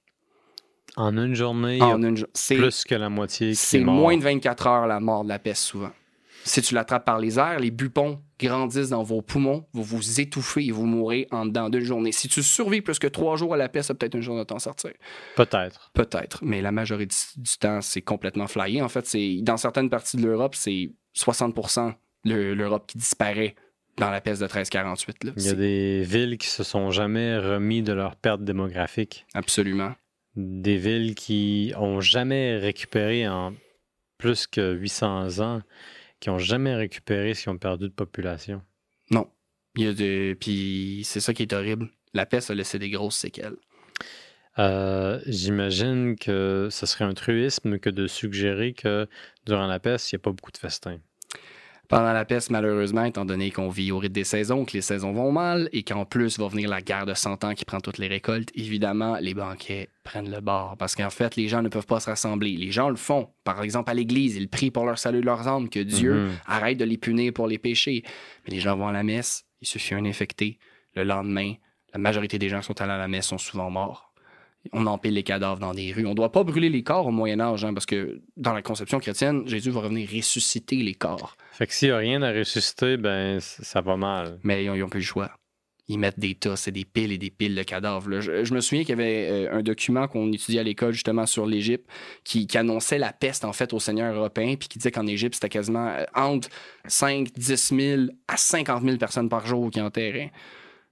[0.96, 2.16] En une journée, En une
[2.48, 5.62] plus que la moitié qui C'est moins de 24 heures la mort de la peste
[5.62, 5.92] souvent.
[6.44, 10.64] Si tu l'attrapes par les airs, les bupons grandissent dans vos poumons, vous vous étouffez
[10.64, 12.12] et vous mourrez en dedans d'une journée.
[12.12, 14.46] Si tu survis plus que trois jours à la peste, ça peut-être une journée de
[14.46, 14.92] t'en sortir.
[15.36, 15.90] Peut-être.
[15.94, 18.80] Peut-être, mais la majorité du temps, c'est complètement flyé.
[18.80, 21.54] En fait, c'est dans certaines parties de l'Europe, c'est 60
[22.24, 23.54] de l'Europe qui disparaît
[23.98, 25.24] dans la peste de 1348.
[25.24, 25.32] là.
[25.36, 29.26] Il y a C'est- des villes qui se sont jamais remis de leur perte démographique.
[29.34, 29.92] Absolument.
[30.36, 33.52] Des villes qui ont jamais récupéré en
[34.16, 35.60] plus que 800 ans,
[36.20, 38.62] qui ont jamais récupéré ce qu'ils ont perdu de population.
[39.10, 39.28] Non.
[39.76, 40.36] Il y a de...
[40.38, 41.90] Puis c'est ça qui est horrible.
[42.12, 43.56] La peste a laissé des grosses séquelles.
[44.58, 49.08] Euh, J'imagine que ce serait un truisme que de suggérer que
[49.46, 50.98] durant la peste, il n'y a pas beaucoup de festins.
[51.90, 55.12] Pendant la peste, malheureusement, étant donné qu'on vit au rythme des saisons, que les saisons
[55.12, 57.98] vont mal et qu'en plus va venir la guerre de 100 ans qui prend toutes
[57.98, 60.76] les récoltes, évidemment, les banquets prennent le bord.
[60.78, 62.52] Parce qu'en fait, les gens ne peuvent pas se rassembler.
[62.56, 63.28] Les gens le font.
[63.42, 66.30] Par exemple, à l'église, ils prient pour leur salut de leurs âmes, que Dieu Mhm.
[66.46, 68.04] arrête de les punir pour les péchés.
[68.46, 70.60] Mais les gens vont à la messe, il suffit un infecté.
[70.94, 71.54] Le lendemain,
[71.92, 74.09] la majorité des gens qui sont allés à la messe sont souvent morts.
[74.72, 76.06] On empile les cadavres dans des rues.
[76.06, 78.62] On ne doit pas brûler les corps au Moyen Âge, hein, parce que dans la
[78.62, 81.36] conception chrétienne, Jésus va revenir ressusciter les corps.
[81.52, 84.38] Fait que s'il n'y a rien à ressusciter, ben ça va mal.
[84.42, 85.30] Mais ils ont, ils ont plus le choix.
[85.88, 88.08] Ils mettent des tas, c'est des piles et des piles de cadavres.
[88.08, 88.20] là.
[88.20, 91.26] Je, je me souviens qu'il y avait euh, un document qu'on étudiait à l'école justement
[91.26, 91.90] sur l'Égypte
[92.22, 95.34] qui, qui annonçait la peste en fait aux seigneurs européens puis qui disait qu'en Égypte
[95.34, 96.48] c'était quasiment euh, entre
[96.86, 100.30] 5, 10 000 à 50 000 personnes par jour qui enterraient.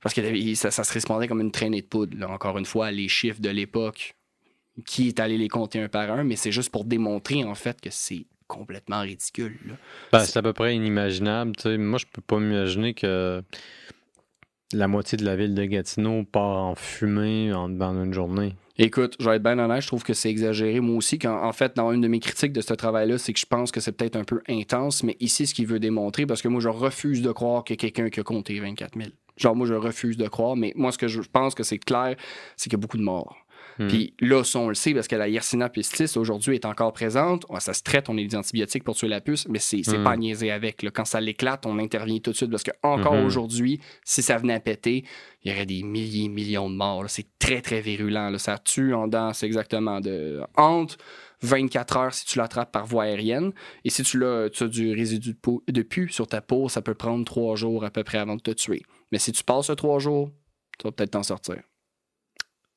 [0.01, 2.17] Parce que ça, ça se répandait comme une traînée de poudre.
[2.19, 2.29] là.
[2.31, 4.15] Encore une fois, les chiffres de l'époque,
[4.87, 7.81] qui est allé les compter un par un, mais c'est juste pour démontrer en fait
[7.81, 9.59] que c'est complètement ridicule.
[9.67, 9.75] là.
[10.13, 11.53] Ben, c'est à peu près inimaginable.
[11.79, 13.43] Moi, je peux pas m'imaginer que
[14.73, 18.55] la moitié de la ville de Gatineau part en fumée en, dans une journée.
[18.81, 20.79] Écoute, je vais être bien honnête, je trouve que c'est exagéré.
[20.79, 23.41] Moi aussi, quand, en fait, dans une de mes critiques de ce travail-là, c'est que
[23.41, 26.43] je pense que c'est peut-être un peu intense, mais ici, ce qu'il veut démontrer, parce
[26.43, 29.11] que moi, je refuse de croire a quelqu'un qui a compté 24 000.
[29.39, 32.17] Genre, moi, je refuse de croire, mais moi, ce que je pense que c'est clair,
[32.57, 33.37] c'est qu'il y a beaucoup de morts.
[33.81, 33.87] Hmm.
[33.87, 37.47] Puis là, ça, on le sait, parce que la Yersinia pestis, aujourd'hui, est encore présente.
[37.61, 40.03] Ça se traite, on a des antibiotiques pour tuer la puce, mais c'est Hmm.
[40.03, 40.83] pas à niaiser avec.
[40.83, 40.91] là.
[40.91, 43.25] Quand ça l'éclate, on intervient tout de suite, parce que encore Mhm.
[43.27, 45.05] aujourd'hui, si ça venait à péter,
[45.45, 47.05] il y aurait des milliers, millions de morts.
[47.09, 48.31] C'est très, très virulent.
[48.31, 48.39] là.
[48.39, 50.97] Ça tue en dedans, c'est exactement de entre
[51.43, 53.53] 24 heures si tu l'attrapes par voie aérienne.
[53.85, 56.69] Et si tu, l'as- tu as du résidu de, peau- de pu sur ta peau,
[56.69, 58.83] ça peut prendre trois jours à peu près avant de te tuer.
[59.13, 60.31] Mais si tu passes trois jours,
[60.79, 61.63] tu vas peut-être t'en sortir.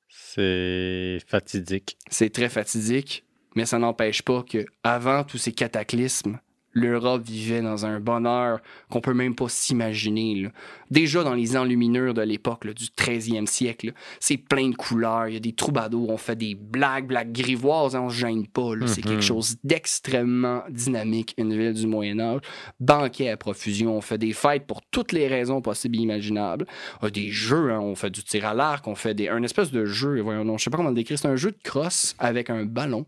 [0.10, 1.98] C'est fatidique.
[2.10, 3.26] C'est très fatidique,
[3.56, 6.40] mais ça n'empêche pas que avant tous ces cataclysmes,
[6.74, 8.60] l'Europe vivait dans un bonheur
[8.90, 10.50] qu'on peut même pas s'imaginer.
[10.90, 15.38] Déjà dans les enluminures de l'époque du 13e siècle, c'est plein de couleurs, il y
[15.38, 18.72] a des troubadours, on fait des blagues, blagues grivoises, hein, on se gêne pas.
[18.88, 19.12] C'est Mhm.
[19.12, 22.42] quelque chose d'extrêmement dynamique, une ville du Moyen Âge.
[22.80, 26.66] Banquet à profusion, on fait des fêtes pour toutes les raisons possibles et imaginables.
[27.02, 29.44] On a des jeux, hein, on fait du tir à l'arc, on fait des, un
[29.44, 31.58] espèce de jeu, voyons, non, je sais pas comment le décrire, c'est un jeu de
[31.64, 33.06] crosse avec un ballon.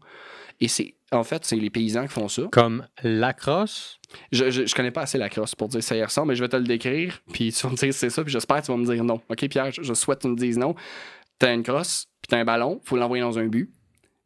[0.64, 2.43] Et c'est, en fait, c'est les paysans qui font ça.
[2.49, 3.99] Comme la crosse,
[4.32, 6.41] Je, je, je connais pas assez la crosse pour dire ça y ressemble, mais je
[6.41, 8.72] vais te le décrire, puis tu vas me dire c'est ça, puis j'espère que tu
[8.72, 9.20] vas me dire non.
[9.28, 10.74] OK, Pierre, je, je souhaite que tu me dises non.
[11.38, 13.74] T'as une crosse, puis t'as un ballon, faut l'envoyer dans un but.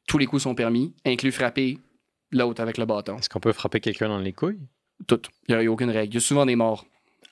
[0.08, 1.80] Tous les coups sont permis, inclus frapper
[2.32, 3.18] l'autre avec le bâton.
[3.18, 4.60] est-ce qu'on peut frapper quelqu'un dans les couilles?
[5.08, 5.22] Tout.
[5.48, 6.12] Il n'y a, aucune règle.
[6.12, 6.86] Il y a souvent des morts.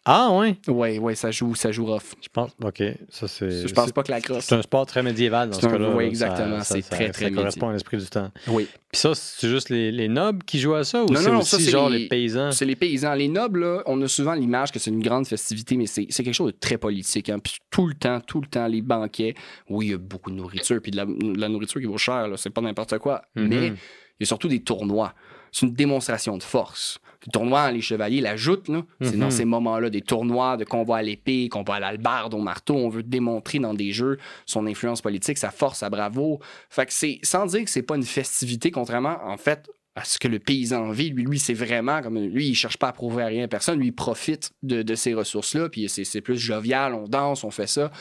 [0.07, 0.55] Ah, ouais.
[0.67, 2.13] Ouais, ouais, ça joue, ça joue rough.
[2.21, 2.51] Je pense.
[2.63, 2.83] OK.
[3.09, 3.67] Ça, c'est.
[3.67, 4.45] Je pense pas que la crosse.
[4.45, 5.89] C'est un sport très médiéval dans ce cas-là.
[5.95, 6.61] oui, exactement.
[6.63, 8.29] C'est ça- très, ça très correspond à l'esprit du temps.
[8.47, 8.67] Oui.
[8.91, 11.89] Puis ça, c'est juste les, les nobles qui jouent à ça ou c'est aussi genre
[11.89, 12.51] les- les, paysans?
[12.51, 13.15] C'est les paysans.
[13.15, 16.23] Les nobles, là, on a souvent l'image que c'est une grande festivité, mais c'est c'est
[16.23, 17.29] quelque chose de très politique.
[17.29, 17.39] hein.
[17.39, 19.33] Puis tout le temps, tout le temps, les banquets,
[19.69, 21.97] oui, il y a beaucoup de nourriture, puis de la, de la nourriture qui vaut
[21.97, 23.23] cher, là, c'est pas n'importe quoi.
[23.35, 23.47] Mhm.
[23.47, 23.73] Mais il
[24.19, 25.13] y a surtout des tournois.
[25.51, 26.99] C'est une démonstration de force.
[27.27, 29.31] Le tournoi, les chevaliers, la joute, là, c'est dans Mhm.
[29.31, 32.75] ces moments-là, des tournois de combat à l'épée, combat à l'albarde, au marteau.
[32.75, 36.39] On veut démontrer dans des jeux son influence politique, sa force, sa bravoure.
[36.69, 39.67] Fait que c'est, sans dire que c'est pas une festivité, contrairement, en fait,
[39.97, 41.09] à ce que le paysan vit.
[41.09, 42.19] Lui, lui c'est vraiment comme.
[42.19, 43.79] Lui, il cherche pas à prouver à rien à personne.
[43.79, 45.69] Lui, il profite de, de ces ressources-là.
[45.69, 47.91] Puis c'est plus jovial, on danse, on fait ça.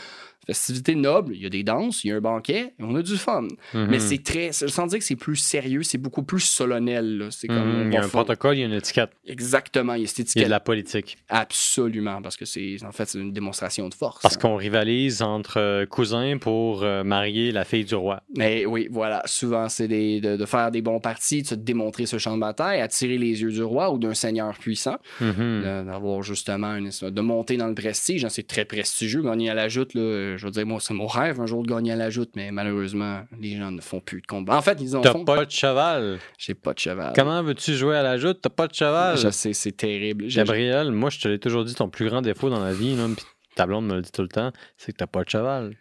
[0.47, 3.03] Festivité noble, il y a des danses, il y a un banquet, et on a
[3.03, 3.43] du fun.
[3.73, 3.87] Mhm.
[3.91, 4.53] Mais c'est très.
[4.53, 7.19] Sans dire que c'est plus sérieux, c'est beaucoup plus solennel.
[7.19, 7.27] là.
[7.31, 7.85] C'est comme.
[7.85, 10.07] Mhm, Il y a un protocole, il y a une étiquette, Exactement, il y a
[10.07, 10.45] cette il y a étiquette.
[10.47, 11.17] de la politique.
[11.29, 12.77] Absolument, parce que c'est.
[12.85, 14.21] En fait, une démonstration de force.
[14.23, 14.41] Parce hein.
[14.41, 18.23] qu'on rivalise entre euh, cousins pour euh, marier la fille du roi.
[18.37, 19.23] Mais oui, voilà.
[19.27, 22.81] Souvent, c'est de, de faire des bons partis, de se démontrer ce champ de bataille,
[22.81, 25.85] attirer les yeux du roi ou d'un seigneur puissant, Mhm.
[25.87, 28.25] d'avoir justement une, de monter dans le prestige.
[28.25, 29.23] hein, C'est très prestigieux.
[29.23, 31.69] Gagner à la joute, là, je veux dire, moi, c'est mon rêve un jour de
[31.69, 34.57] gagner à la joute, mais malheureusement, les gens ne font plus de combat.
[34.57, 35.25] En fait, ils en T'as font.
[35.25, 36.19] pas de cheval.
[36.39, 37.13] J'ai pas de cheval.
[37.15, 38.39] Comment veux-tu jouer à la joute?
[38.43, 39.17] T'as pas de cheval.
[39.19, 40.27] Je sais, c'est terrible.
[40.29, 43.07] Gabriel, moi, je te l'ai toujours dit, ton plus grand défaut dans la vie, là,
[43.17, 43.25] puis
[43.55, 45.77] ta blonde me le dit tout le temps, c'est que t'as pas de cheval.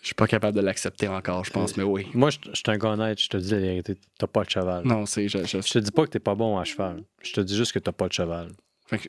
[0.00, 2.06] Je suis pas capable de l'accepter encore, je pense, mais oui.
[2.14, 4.50] Moi, je je suis un gars honnête, je te dis la vérité, t'as pas de
[4.50, 4.84] cheval.
[4.84, 5.28] Non, c'est.
[5.28, 7.02] Je, je- Je te dis pas que t'es pas bon à cheval.
[7.22, 8.52] Je te dis juste que t'as pas de cheval.
[8.86, 9.08] Fait que,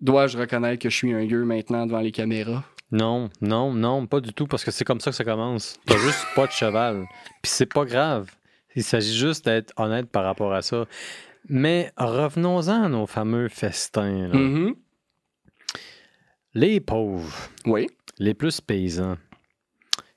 [0.00, 2.64] Dois-je reconnaître que je suis un gueux maintenant devant les caméras?
[2.90, 5.78] Non, non, non, pas du tout, parce que c'est comme ça que ça commence.
[5.86, 7.04] T'as juste pas de cheval.
[7.42, 8.30] Puis c'est pas grave.
[8.76, 10.86] Il s'agit juste d'être honnête par rapport à ça.
[11.48, 14.28] Mais revenons-en à nos fameux festins.
[14.28, 14.34] là.
[14.38, 14.74] Mhm.
[16.54, 17.34] Les pauvres,
[17.66, 17.88] Oui.
[18.18, 19.16] les plus paysans,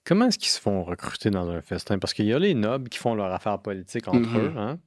[0.06, 2.00] comment est-ce qu'ils se font recruter dans un festin?
[2.00, 4.38] Parce qu'il y a les nobles qui font leur affaire politique entre Mhm.
[4.40, 4.54] eux.
[4.58, 4.80] hein.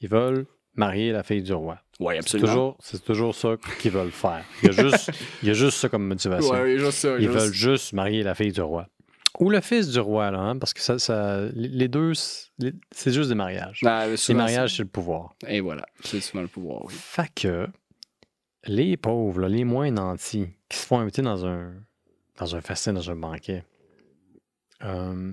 [0.00, 1.78] Ils veulent marier la fille du roi.
[2.00, 2.48] Oui, C'est absolument.
[2.48, 4.44] toujours, c'est toujours ça qu'ils veulent faire.
[4.62, 5.10] Il y a juste,
[5.42, 6.50] il y a juste ça comme motivation.
[6.52, 7.16] Ouais, juste ça.
[7.18, 8.88] Ils juste- veulent juste marier la fille du roi.
[9.40, 13.28] Ou le fils du roi, là, hein, parce que ça, ça- les deux, c'est juste
[13.30, 13.80] des mariages.
[13.86, 15.34] Ah, Les mariages, c'est le pouvoir.
[15.46, 16.92] Et voilà, c'est souvent le pouvoir, oui.
[16.94, 17.66] Fait que
[18.66, 21.72] les pauvres, là, les moins nantis, qui se font inviter dans un,
[22.38, 23.64] dans un festin, dans un banquet,
[24.84, 25.32] euh,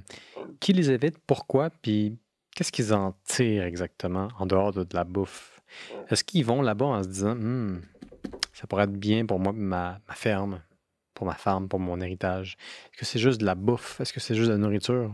[0.59, 2.17] qui les invite, pourquoi, puis
[2.59, 5.61] qu'est-ce qu'ils en tirent exactement en dehors de, de la bouffe?
[6.09, 7.79] Est-ce qu'ils vont là-bas en se disant, Hmm,
[8.51, 10.61] ça pourrait être bien pour moi, ma, ma ferme,
[11.13, 12.57] pour ma femme, pour mon héritage?
[12.91, 14.01] Est-ce que c'est juste de la bouffe?
[14.01, 15.09] Est-ce que c'est juste de la nourriture?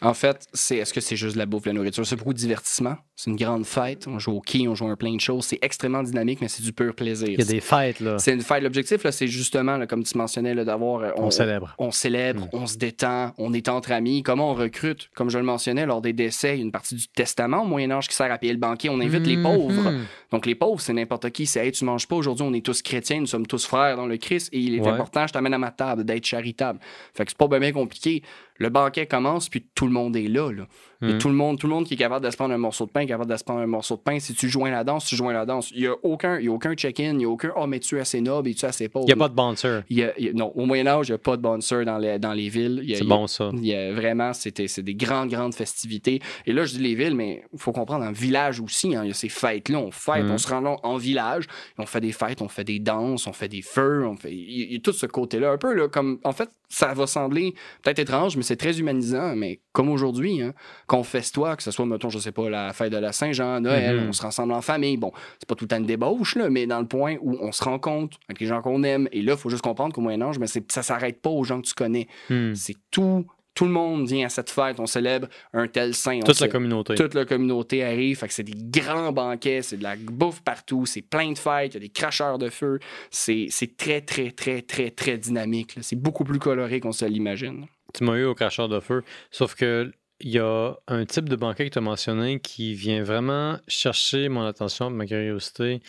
[0.00, 2.06] En fait, c'est est-ce que c'est juste de la bouffe, la nourriture?
[2.06, 2.96] C'est beaucoup de divertissement.
[3.16, 4.06] C'est une grande fête.
[4.06, 5.46] On joue au quai, on joue à plein de choses.
[5.46, 7.28] C'est extrêmement dynamique, mais c'est du pur plaisir.
[7.30, 8.16] Il y a des fêtes, là.
[8.20, 8.62] C'est une fête.
[8.62, 11.00] L'objectif, là, c'est justement, là, comme tu mentionnais, d'avoir.
[11.00, 11.74] euh, On célèbre.
[11.78, 12.48] on célèbre, Mm.
[12.52, 14.22] on se détend, on est entre amis.
[14.22, 15.08] Comment on recrute?
[15.16, 17.66] Comme je le mentionnais, lors des décès, il y a une partie du testament au
[17.66, 18.90] Moyen-Âge qui sert à payer le banquier.
[18.90, 19.72] On invite les pauvres.
[19.72, 20.04] Mhm.
[20.30, 21.46] Donc, les pauvres, c'est n'importe qui.
[21.46, 24.06] C'est, hey, tu manges pas aujourd'hui, on est tous chrétiens, nous sommes tous frères dans
[24.06, 24.88] le Christ et il est Ouais.
[24.90, 26.78] important, je t'amène à ma table, d'être charitable.
[27.14, 28.22] Fait que c'est pas bien compliqué.
[28.58, 30.50] Le banquet commence, puis tout le monde est là.
[30.52, 30.66] là.
[31.00, 31.18] Et Mhm.
[31.18, 32.90] tout, le monde, tout le monde qui est capable de se prendre un morceau de
[32.90, 34.18] pain, est capable de se prendre un morceau de pain.
[34.18, 35.70] Si tu joins la danse, tu joins la danse.
[35.72, 37.78] Il n'y a aucun, il y a aucun check-in, il n'y a aucun Oh, mais
[37.78, 39.04] tu es assez noble et tu es assez pauvre.
[39.04, 39.80] Il n'y a pas de bouncer.
[39.90, 41.84] Il y a- il y a- non, au Moyen-Âge, il n'y a pas de bouncer
[41.84, 42.82] dans les, dans les villes.
[42.96, 43.50] C'est bon, ça.
[43.54, 46.20] il y a vraiment, c'était, c'est des grandes, grandes festivités.
[46.46, 49.08] Et là, je dis les villes, mais il faut comprendre, en village aussi, hein, il
[49.08, 49.78] y a ces fêtes-là.
[49.78, 50.30] On fête, Mhm.
[50.32, 51.44] on se rend en village,
[51.78, 54.32] on fait des fêtes, on fait des danses, on fait des feux, on fait.
[54.32, 55.52] Il y a- il y a tout ce côté-là.
[55.52, 56.18] Un peu, là, comme.
[56.24, 59.34] En fait, ça va sembler peut-être étrange, mais c'est très humanisant.
[59.36, 60.52] Mais comme aujourd'hui, hein,
[60.88, 64.00] qu'on festoie, que ce soit, mettons, je sais pas, la fête de la Saint-Jean, Noël,
[64.00, 64.08] Mhm.
[64.08, 64.96] on se rassemble en famille.
[64.96, 67.52] Bon, c'est pas tout le temps une débauche, là, mais dans le point où on
[67.52, 69.08] se rencontre avec les gens qu'on aime.
[69.12, 71.60] Et là, il faut juste comprendre qu'au Moyen-Âge, mais c'est- ça s'arrête pas aux gens
[71.60, 72.08] que tu connais.
[72.30, 72.54] Hmm.
[72.54, 73.24] C'est tout.
[73.54, 76.18] Tout le monde vient à cette fête, on célèbre un tel saint.
[76.18, 76.94] on Toute la communauté.
[76.94, 80.86] toute la communauté arrive, fait que c'est des grands banquets, c'est de la bouffe partout,
[80.86, 82.78] c'est plein de fêtes, il y a des cracheurs de feu.
[83.10, 85.74] C'est c'est très, très, très, très, très dynamique.
[85.74, 85.82] là.
[85.82, 87.66] C'est beaucoup plus coloré qu'on se l'imagine.
[87.94, 89.02] Tu m'as eu au cracheur de feu.
[89.32, 89.90] Sauf que
[90.20, 94.28] il y a un type de banquet que tu as mentionné qui vient vraiment chercher
[94.28, 95.80] mon attention, ma curiosité.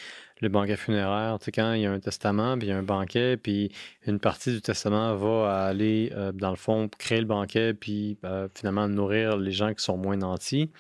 [0.42, 2.78] Le banquet funéraire, tu sais, quand il y a un testament, puis il y a
[2.78, 3.72] un banquet, puis
[4.06, 8.48] une partie du testament va aller, euh, dans le fond, créer le banquet, puis euh,
[8.56, 10.72] finalement nourrir les gens qui sont moins nantis.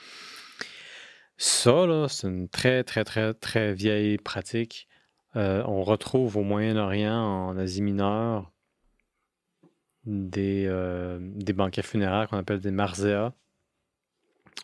[1.38, 4.88] Ça, c'est une très, très, très, très vieille pratique.
[5.36, 8.52] Euh, on retrouve au Moyen-Orient, en Asie mineure,
[10.06, 13.34] des, euh, des banquets funéraires qu'on appelle des marzéas,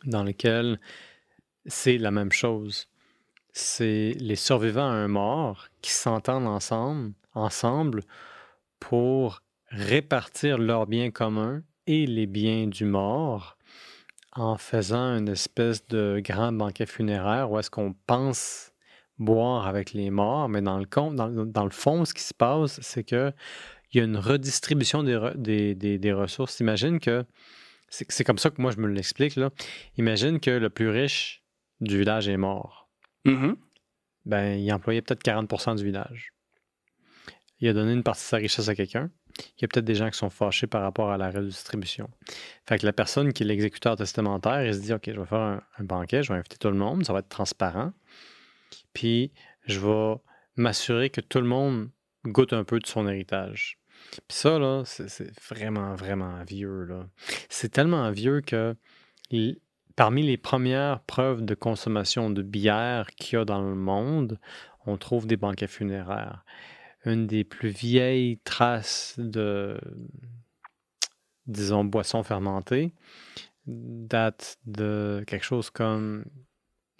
[0.06, 0.80] dans lesquels
[1.66, 2.88] c'est la même chose.
[3.52, 8.04] C'est les survivants à un mort qui s'entendent ensemble, ensemble
[8.80, 13.58] pour répartir leurs biens communs et les biens du mort
[14.34, 18.72] en faisant une espèce de grand banquet funéraire où est-ce qu'on pense
[19.18, 22.80] boire avec les morts, mais dans le, dans, dans le fond, ce qui se passe,
[22.82, 23.32] c'est que
[23.96, 26.60] il y a une redistribution des, re- des, des- des ressources.
[26.60, 27.26] Imagine que,
[27.90, 29.50] c'est comme ça que moi je me l'explique, là.
[29.98, 31.44] Imagine que le plus riche
[31.82, 32.90] du village est mort.
[33.26, 33.56] Mhm.
[34.26, 36.34] ben, il employait peut-être 40% du village.
[37.60, 39.10] Il a donné une partie de sa richesse à quelqu'un.
[39.58, 42.10] Il y a peut-être des gens qui sont fâchés par rapport à la redistribution.
[42.68, 45.40] Fait que la personne qui est l'exécuteur testamentaire, il se dit OK, je vais faire
[45.40, 47.94] un, un banquet, je vais inviter tout le monde, ça va être transparent.
[48.94, 49.32] Puis
[49.68, 50.16] je vais
[50.56, 51.90] m'assurer que tout le monde
[52.26, 53.78] goûte un peu de son héritage.
[54.12, 56.88] Puis ça, c'est vraiment, vraiment vieux.
[57.50, 58.76] C'est tellement vieux que
[59.96, 64.40] parmi les premières preuves de consommation de bière qu'il y a dans le monde,
[64.86, 66.46] on trouve des banquets funéraires.
[67.06, 69.80] Une des plus vieilles traces de,
[71.48, 72.94] disons, boissons fermentées
[73.68, 76.26] date de quelque chose comme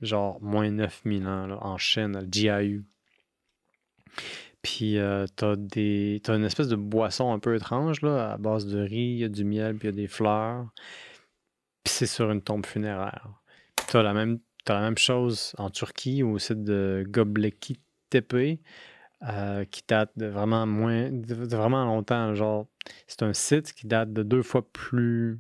[0.02, 2.86] genre moins 9000 ans en Chine, le GIU.
[4.66, 6.20] Puis euh, t'as des.
[6.24, 9.24] T'as une espèce de boisson un peu étrange là, à base de riz, il y
[9.24, 10.66] a du miel, puis il y a des fleurs.
[11.84, 13.30] Puis c'est sur une tombe funéraire.
[13.88, 14.40] T'as la même.
[14.68, 18.60] As la même chose en Turquie au site de Göbekli Tepe,
[19.30, 22.34] euh, qui date de vraiment moins de, vraiment longtemps.
[22.34, 22.66] Genre,
[23.06, 25.40] c'est un site qui date de deux fois plus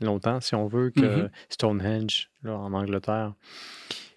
[0.00, 1.30] longtemps, si on veut, que mm-hmm.
[1.50, 3.34] Stonehenge là, en Angleterre.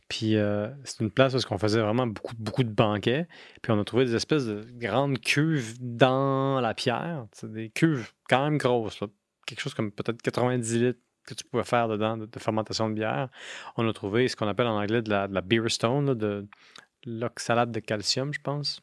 [0.08, 3.28] Puis euh, c'est une place où on faisait vraiment beaucoup, beaucoup de banquets.
[3.62, 7.26] Puis on a trouvé des espèces de grandes cuves dans la pierre.
[7.44, 9.00] Des cuves quand même grosses.
[9.46, 13.30] Quelque chose comme peut-être 90 litres que tu pouvais faire dedans de, fermentation de bière.
[13.78, 16.48] On a trouvé ce qu'on appelle en anglais de la, de la beer stone, de
[17.06, 18.82] l'oxalate de calcium, je pense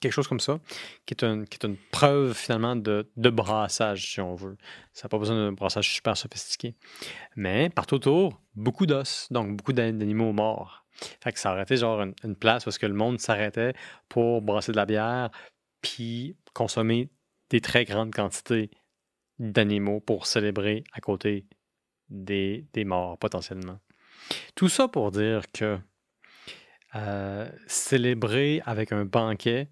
[0.00, 0.58] quelque chose comme ça,
[1.06, 4.56] qui est, une, qui est une preuve finalement de, de, brassage, si on veut.
[4.92, 6.74] Ça n'a pas besoin d'un brassage super sophistiqué.
[7.36, 10.84] Mais partout autour, beaucoup d'os, donc beaucoup d'animaux morts.
[11.22, 13.74] Fait que ça aurait été genre une, place où que le monde s'arrêtait
[14.08, 15.30] pour brasser de la bière,
[15.82, 17.10] puis consommer
[17.50, 18.70] des très grandes quantités
[19.38, 21.46] d'animaux pour célébrer à côté
[22.08, 23.78] des, des morts potentiellement.
[24.54, 25.78] Tout ça pour dire que
[26.94, 29.68] euh, célébrer avec un banquet,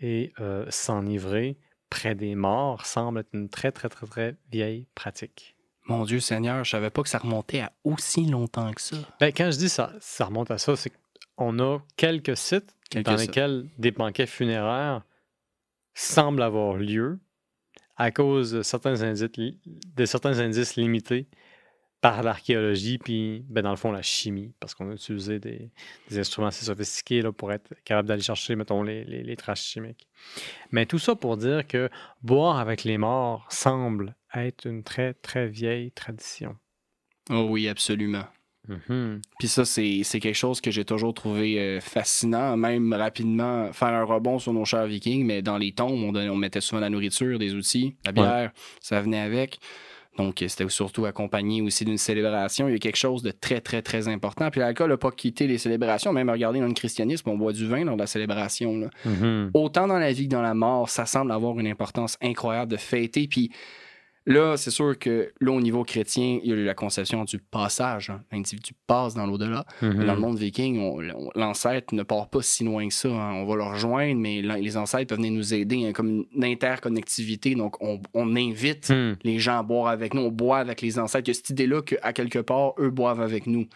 [0.00, 1.58] et euh, s'enivrer
[1.88, 5.56] près des morts semble être une très, très, très, très vieille pratique.
[5.86, 8.96] Mon Dieu Seigneur, je savais pas que ça remontait à aussi longtemps que ça.
[9.18, 10.92] Ben, quand je dis ça, ça remonte à ça, c'est
[11.36, 15.02] qu'on a quelques sites dans lesquels des banquets funéraires
[15.94, 17.18] semblent avoir lieu
[17.96, 19.28] à cause de certains indices,
[19.66, 21.28] de certains indices limités
[22.00, 25.70] par l'archéologie, puis ben, dans le fond, la chimie, parce qu'on a utilisé des,
[26.18, 30.08] instruments assez sophistiqués là, pour être capable d'aller chercher, mettons, les, les, traces chimiques.
[30.70, 31.90] Mais tout ça pour dire que
[32.22, 36.56] boire avec les morts semble être une très, très vieille tradition.
[37.28, 38.24] Oh oui, absolument.
[38.68, 39.20] Mm-hmm.
[39.38, 44.04] Puis ça, c'est quelque chose que j'ai toujours trouvé euh, fascinant, même rapidement faire un
[44.04, 47.38] rebond sur nos chers vikings, mais dans les tombes, on, on mettait souvent la nourriture,
[47.38, 49.58] des outils, la bière, ça venait avec.
[50.18, 52.68] Donc, c'était surtout accompagné aussi d'une célébration.
[52.68, 54.50] Il y a quelque chose de très, très, très important.
[54.50, 56.12] Puis l'alcool n'a pas quitté les célébrations.
[56.12, 58.90] Même regardez dans le christianisme, on boit du vin lors de la célébration.
[59.06, 59.50] Mm-hmm.
[59.54, 62.76] Autant dans la vie que dans la mort, ça semble avoir une importance incroyable de
[62.76, 63.28] fêter.
[63.28, 63.50] Puis
[64.30, 67.38] Là, c'est sûr que là, au niveau chrétien, il y a eu la conception du
[67.38, 68.10] passage.
[68.10, 68.22] Hein.
[68.30, 69.64] L'individu passe dans l'au-delà.
[69.82, 70.06] Mm-hmm.
[70.06, 71.02] Dans le monde viking,
[71.34, 73.08] l'ancêtre ne part pas si loin que ça.
[73.08, 73.34] Hein.
[73.34, 75.84] On va le rejoindre, mais les ancêtres peuvent venir nous aider.
[75.84, 77.56] Hein, comme une interconnectivité.
[77.56, 78.00] Donc, on,
[78.36, 79.16] invite mm.
[79.24, 80.22] les gens à boire avec nous.
[80.22, 81.28] On boit avec les ancêtres.
[81.28, 83.66] Il y a cette idée-là qu'à quelque part, eux boivent avec nous.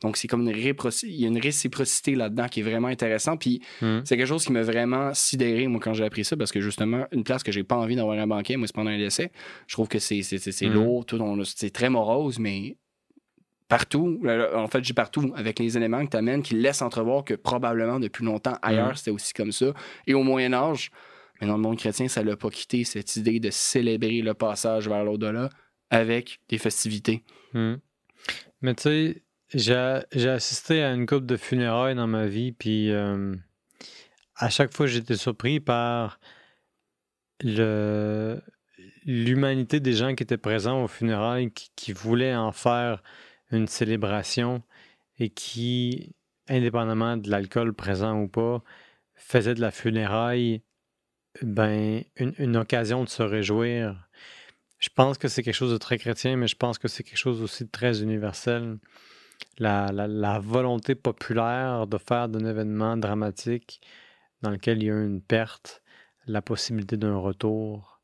[0.00, 1.12] Donc, c'est comme une réciprocité.
[1.12, 3.40] Il y a une réciprocité là-dedans qui est vraiment intéressante.
[3.40, 4.00] Puis, hmm.
[4.04, 7.06] c'est quelque chose qui m'a vraiment sidéré, moi, quand j'ai appris ça, parce que justement,
[7.12, 9.32] une place que j'ai pas envie d'avoir un banquet, moi, c'est pendant un décès.
[9.66, 10.72] Je trouve que c'est hmm.
[10.72, 11.04] lourd,
[11.44, 12.76] c'est très morose, mais
[13.66, 14.20] partout,
[14.54, 17.98] en fait, j'ai partout avec les éléments que tu amènes qui laissent entrevoir que probablement
[17.98, 18.96] depuis longtemps ailleurs, hmm.
[18.96, 19.74] c'était aussi comme ça.
[20.06, 20.90] Et au Moyen-Âge,
[21.40, 24.88] mais dans le monde chrétien, ça l'a pas quitté cette idée de célébrer le passage
[24.88, 25.50] vers l'au-delà
[25.90, 27.24] avec des festivités.
[28.60, 29.22] Mais tu sais,
[29.54, 32.92] j'ai assisté à une couple de funérailles dans ma vie, puis
[34.38, 36.20] à chaque fois, j'étais surpris par
[39.04, 43.02] l'humanité des gens qui étaient présents aux funérailles, qui, voulaient en faire
[43.50, 44.62] une célébration
[45.18, 46.14] et qui,
[46.48, 48.62] indépendamment de l'alcool présent ou pas,
[49.14, 50.62] faisaient de la funéraille
[51.42, 54.08] ben, une, une occasion de se réjouir.
[54.78, 57.18] Je pense que c'est quelque chose de très chrétien, mais je pense que c'est quelque
[57.18, 58.78] chose aussi de très universel
[59.58, 63.80] la, volonté populaire de faire d'un événement dramatique
[64.42, 65.82] dans lequel il y a une perte,
[66.26, 68.00] la possibilité d'un retour.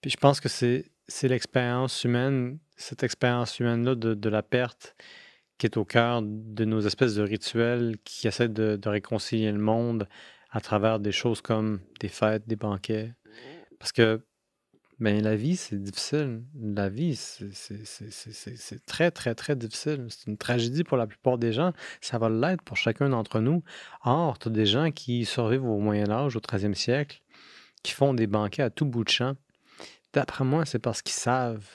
[0.00, 0.90] Puis je pense que c'est,
[1.22, 4.96] l'expérience humaine, cette expérience humaine-là de, la perte
[5.58, 10.08] qui est au cœur de nos espèces de rituels qui essaient de, réconcilier le monde
[10.50, 13.12] à travers des choses comme des fêtes, des banquets.
[13.78, 14.22] Parce que
[15.00, 16.42] ben la vie, c'est difficile.
[16.60, 20.06] La vie, c'est très, très, très difficile.
[20.08, 21.72] C'est une tragédie pour la plupart des gens.
[22.00, 23.62] Ça va l'être pour chacun d'entre nous.
[24.04, 27.22] Or, tu as des gens qui survivent au Moyen Âge, au 13e siècle,
[27.82, 29.34] qui font des banquets à tout bout de champ.
[30.12, 31.66] D'après moi, c'est parce qu'ils savent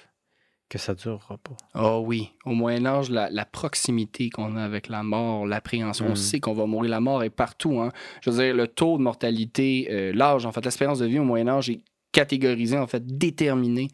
[0.70, 1.56] que ça ne durera pas.
[1.76, 6.12] Oh oui, au Moyen Âge, la, la proximité qu'on a avec la mort, l'appréhension, on
[6.14, 6.16] Mm.
[6.16, 6.90] sait qu'on va mourir.
[6.90, 7.80] La mort est partout.
[7.80, 7.92] Hein.
[8.22, 11.24] Je veux dire, le taux de mortalité, euh, l'âge, en fait, l'espérance de vie au
[11.24, 11.82] Moyen Âge est
[12.14, 13.90] catégorisé, en fait, déterminé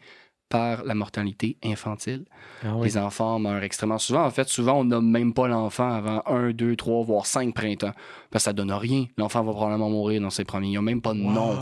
[0.48, 2.24] par la mortalité infantile.
[2.64, 2.88] Ah oui.
[2.88, 4.24] Les enfants meurent extrêmement souvent.
[4.24, 7.92] En fait, souvent, on nomme même pas l'enfant avant un, deux, trois, voire cinq printemps.
[8.32, 9.06] Parce que ça donne rien.
[9.16, 10.66] L'enfant va probablement mourir dans ses premiers.
[10.66, 11.52] Il n'y a même pas de nom.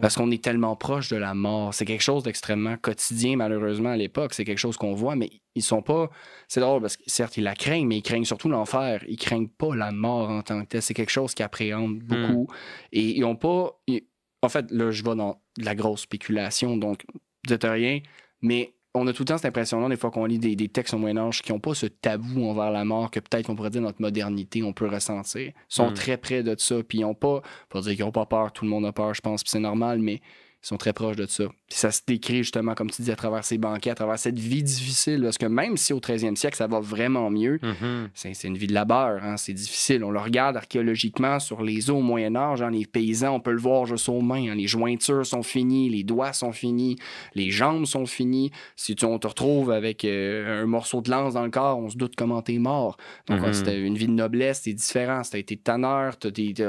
[0.00, 1.74] Parce qu'on est tellement proche de la mort.
[1.74, 4.34] C'est quelque chose d'extrêmement quotidien, malheureusement, à l'époque.
[4.34, 6.08] C'est quelque chose qu'on voit, mais ils sont pas.
[6.46, 9.02] C'est drôle parce que certes, ils la craignent, mais ils craignent surtout l'enfer.
[9.08, 10.82] Ils craignent pas la mort en tant que telle.
[10.82, 12.46] C'est quelque chose qu'ils appréhendent beaucoup.
[12.92, 13.80] Et ils ont pas.
[13.88, 14.02] ils-
[14.42, 17.04] En fait, là, je vais dans de la grosse spéculation, donc
[17.46, 18.00] dites rien,
[18.40, 18.74] mais.
[18.94, 20.98] On a tout le temps cette impression-là, des fois qu'on lit des, des textes au
[20.98, 24.02] Moyen-Âge qui n'ont pas ce tabou envers la mort que peut-être qu'on pourrait dire notre
[24.02, 25.40] modernité, on peut ressentir.
[25.46, 25.94] Ils sont Mm.
[25.94, 27.40] très près de ça, puis ils n'ont pas,
[27.70, 29.60] pour dire qu'ils n'ont pas peur, tout le monde a peur, je pense, puis c'est
[29.60, 30.20] normal, mais
[30.62, 31.44] ils sont très proches de ça.
[31.68, 34.38] Puis ça se décrit justement, comme tu dis, à travers ces banquets, à travers cette
[34.38, 38.10] vie difficile, parce que même si au 13e siècle, ça va vraiment mieux, Mhm.
[38.14, 40.04] c'est c'est une vie de labeur, hein, c'est difficile.
[40.04, 43.52] On le regarde archéologiquement sur les eaux au Moyen Âge, hein, les paysans, on peut
[43.52, 46.96] le voir juste aux mains, hein, les jointures sont finies, les doigts sont finis,
[47.34, 48.50] les jambes sont finies.
[48.76, 51.88] Si tu, on te retrouve avec euh, un morceau de lance dans le corps, on
[51.90, 52.96] se doute comment t'es mort.
[53.26, 53.52] Donc Mhm.
[53.52, 55.24] c'était une vie de noblesse, c'est différent.
[55.24, 56.14] Si t'as été tanneur,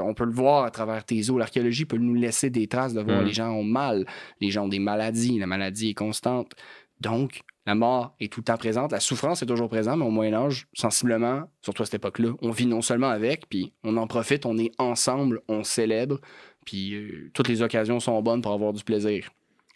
[0.04, 1.38] on peut le voir à travers tes os.
[1.38, 3.26] L'archéologie peut nous laisser des traces de voir Mhm.
[3.28, 3.83] les gens ont mal,
[4.40, 6.52] les gens ont des maladies, la maladie est constante.
[7.02, 10.10] Donc, la mort est tout le temps présente, la souffrance est toujours présente, mais au
[10.12, 14.08] Moyen Âge, sensiblement, surtout à cette époque-là, on vit non seulement avec, puis on en
[14.08, 16.20] profite, on est ensemble, on célèbre,
[16.66, 19.30] puis euh, toutes les occasions sont bonnes pour avoir du plaisir.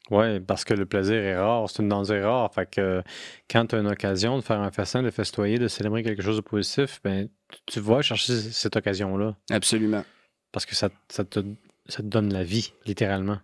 [0.09, 2.53] Oui, parce que le plaisir est rare, c'est une denrée rare.
[2.53, 3.03] Fait que
[3.49, 6.37] quand tu as une occasion de faire un festin, de festoyer, de célébrer quelque chose
[6.37, 9.35] de positif, ben, tu- tu vas chercher cette occasion-là.
[9.49, 10.05] Absolument.
[10.53, 11.41] Parce que ça, ça te,
[11.87, 13.39] ça te donne la vie, littéralement.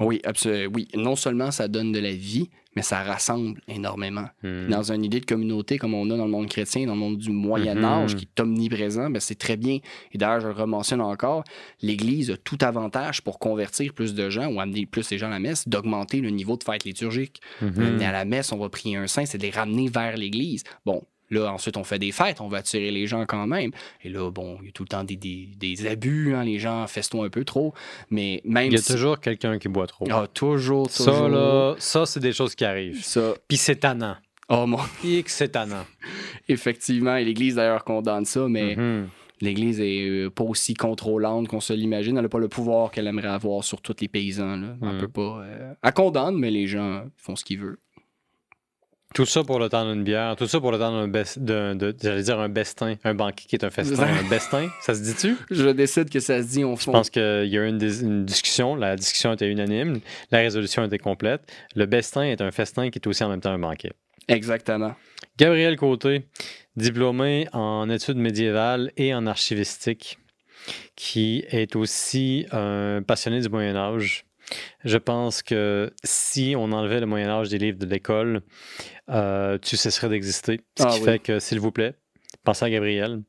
[0.00, 0.72] Oui, absolument.
[0.74, 4.26] Oui, non seulement ça donne de la vie, mais ça rassemble énormément.
[4.44, 4.68] Hmm.
[4.68, 7.18] Dans une idée de communauté comme on a dans le monde chrétien, dans le monde
[7.18, 7.84] du Moyen Mhm.
[7.84, 9.78] Âge, qui est omniprésent, ben c'est très bien.
[10.12, 11.42] Et d'ailleurs, je le rementionne encore,
[11.82, 15.30] l'Église a tout avantage pour convertir plus de gens ou amener plus les gens à
[15.30, 17.40] la messe, d'augmenter le niveau de fête liturgique.
[17.60, 17.80] Mhm.
[17.80, 20.62] Amener à la messe, on va prier un saint, c'est de les ramener vers l'Église.
[20.86, 23.70] Bon, là, ensuite, on fait des fêtes, on va attirer les gens quand même.
[24.04, 26.58] Et là, bon, il y a tout le temps des, des, des abus, hein, les
[26.58, 27.74] gens festoient un peu trop.
[28.10, 30.06] Mais même Il y a si- toujours quelqu'un qui boit trop.
[30.10, 31.14] Ah, toujours, toujours.
[31.14, 33.02] ça, là, ça, c'est des choses qui arrivent.
[33.02, 33.34] Ça.
[33.46, 34.16] Puis c'est tannant.
[34.48, 34.78] Oh mon.
[35.02, 35.84] Que c'est tannant.
[36.48, 39.08] Effectivement, et l'Église d'ailleurs condamne ça, mais Mhm.
[39.40, 42.16] l'Église est euh, pas aussi contrôlante qu'on se l'imagine.
[42.16, 44.56] Elle n'a pas le pouvoir qu'elle aimerait avoir sur tous les paysans.
[44.56, 44.76] Là.
[44.82, 44.98] Elle Mhm.
[45.00, 45.42] peut pas.
[45.42, 47.78] euh, Elle condamne, mais les gens font ce qu'ils veulent.
[49.14, 51.74] Tout ça pour le temps d'une bière, tout ça pour le temps d'un bes- d'un-
[51.74, 54.02] de, j'allais dire un bestin, un banquet qui est un festin.
[54.26, 55.34] un bestin, ça se dit-tu?
[55.50, 56.92] Je décide que ça se dit, on Je fond.
[56.92, 57.24] pense qu'il y
[57.58, 60.00] a eu une, une discussion, la discussion était unanime,
[60.30, 61.40] la résolution était complète.
[61.74, 63.92] Le bestin est un festin qui est aussi en même temps un banquet.
[64.28, 64.94] Exactement.
[65.38, 66.26] Gabriel Côté,
[66.76, 70.18] diplômé en études médiévales et en archivistique,
[70.96, 74.26] qui est aussi un passionné du Moyen Âge.
[74.84, 78.42] Je pense que si on enlevait le Moyen Âge des livres de l'école,
[79.10, 80.60] euh, tu cesserais d'exister.
[80.78, 81.04] Ce Ah qui oui.
[81.04, 81.94] fait que, s'il vous plaît,
[82.44, 83.22] pensez à Gabriel,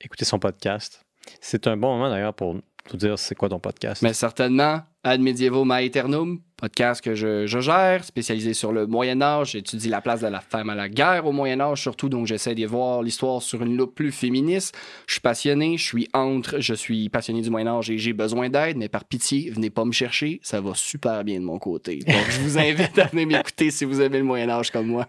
[0.00, 1.04] écoutez son podcast.
[1.40, 2.56] C'est un bon moment d'ailleurs pour
[2.92, 4.02] nous dire c'est quoi ton podcast.
[4.02, 9.52] Mais certainement, Ad Medievo Aeternum, podcast que je, gère, spécialisé sur le Moyen Âge.
[9.52, 12.54] J'étudie la place de la femme à la guerre au Moyen Âge, surtout, donc j'essaie
[12.54, 14.76] de voir l'histoire sur une loupe plus féministe.
[15.06, 18.48] Je suis passionné, je suis entre, je suis passionné du Moyen Âge et j'ai besoin
[18.48, 21.98] d'aide, mais par pitié, venez pas me chercher, ça va super bien de mon côté.
[22.06, 25.08] Donc je vous invite à venir m'écouter si vous aimez le Moyen Âge comme moi.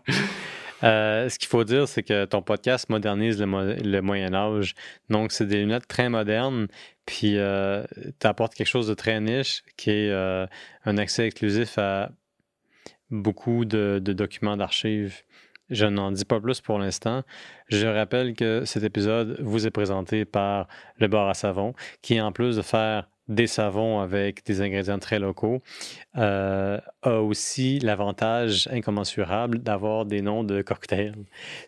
[0.84, 4.76] Euh, ce qu'il faut dire, c'est que ton podcast modernise le, mo- le Moyen Âge.
[5.10, 6.68] Donc, c'est des lunettes très modernes.
[7.06, 7.38] Puis,
[8.20, 10.46] tu apportes quelque chose de très niche qui est euh,
[10.86, 12.12] un accès exclusif à
[13.10, 15.24] beaucoup de, de documents d'archives.
[15.70, 17.24] Je n'en dis pas plus pour l'instant.
[17.70, 20.68] Je rappelle que cet épisode vous est présenté par
[20.98, 25.20] le bar à savon, qui en plus de faire des savons avec des ingrédients très
[25.20, 25.62] locaux,
[26.18, 31.16] euh, a aussi l'avantage incommensurable d'avoir des noms de cocktails.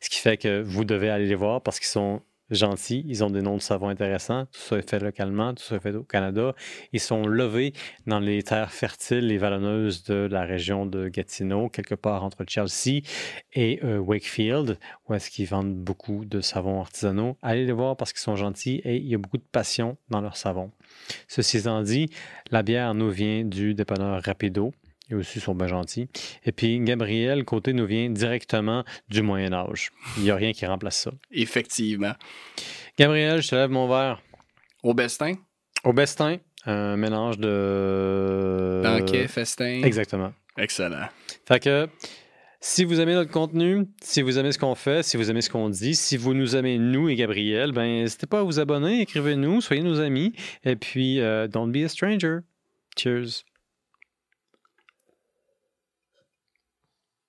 [0.02, 3.30] Ce qui fait que vous devez aller les voir parce qu'ils sont gentils, ils ont
[3.30, 6.04] des noms de savons intéressants, tout ça est fait localement, tout ça est fait au
[6.04, 6.56] Canada.
[6.94, 7.74] Ils sont levés
[8.08, 13.02] dans les terres fertiles et vallonneuses de la région de Gatineau, quelque part entre Chelsea
[13.54, 17.38] et euh, Wakefield, où est-ce qu'ils vendent beaucoup de savons artisanaux.
[17.42, 20.22] Allez les voir parce qu'ils sont gentils et il y a beaucoup de passion dans
[20.22, 20.72] leurs savons.
[21.28, 22.10] Ceci étant dit,
[22.52, 24.74] la bière nous vient du dépanneur Rapido.
[25.10, 26.08] Ils aussi sont bien gentils.
[26.46, 29.90] Et puis, Gabriel, côté, nous vient directement du Moyen Âge.
[30.18, 31.12] Il n'y a rien qui remplace ça.
[31.32, 32.14] Effectivement.
[32.98, 34.22] Gabriel, je te lève mon verre.
[34.84, 35.34] Au Bestin?
[35.84, 38.82] Au Bestin, un mélange de...
[38.84, 39.82] Banquet, festin.
[39.84, 40.32] Exactement.
[40.58, 41.08] Excellent.
[41.48, 41.88] Fait que
[42.62, 45.50] si vous aimez notre contenu, si vous aimez ce qu'on fait, si vous aimez ce
[45.50, 49.02] qu'on dit, si vous nous aimez, nous et Gabriel, ben n'hésitez pas à vous abonner,
[49.02, 50.34] écrivez-nous, soyez nos amis.
[50.66, 52.40] Et puis, euh, don't be a stranger.
[52.98, 53.46] Cheers.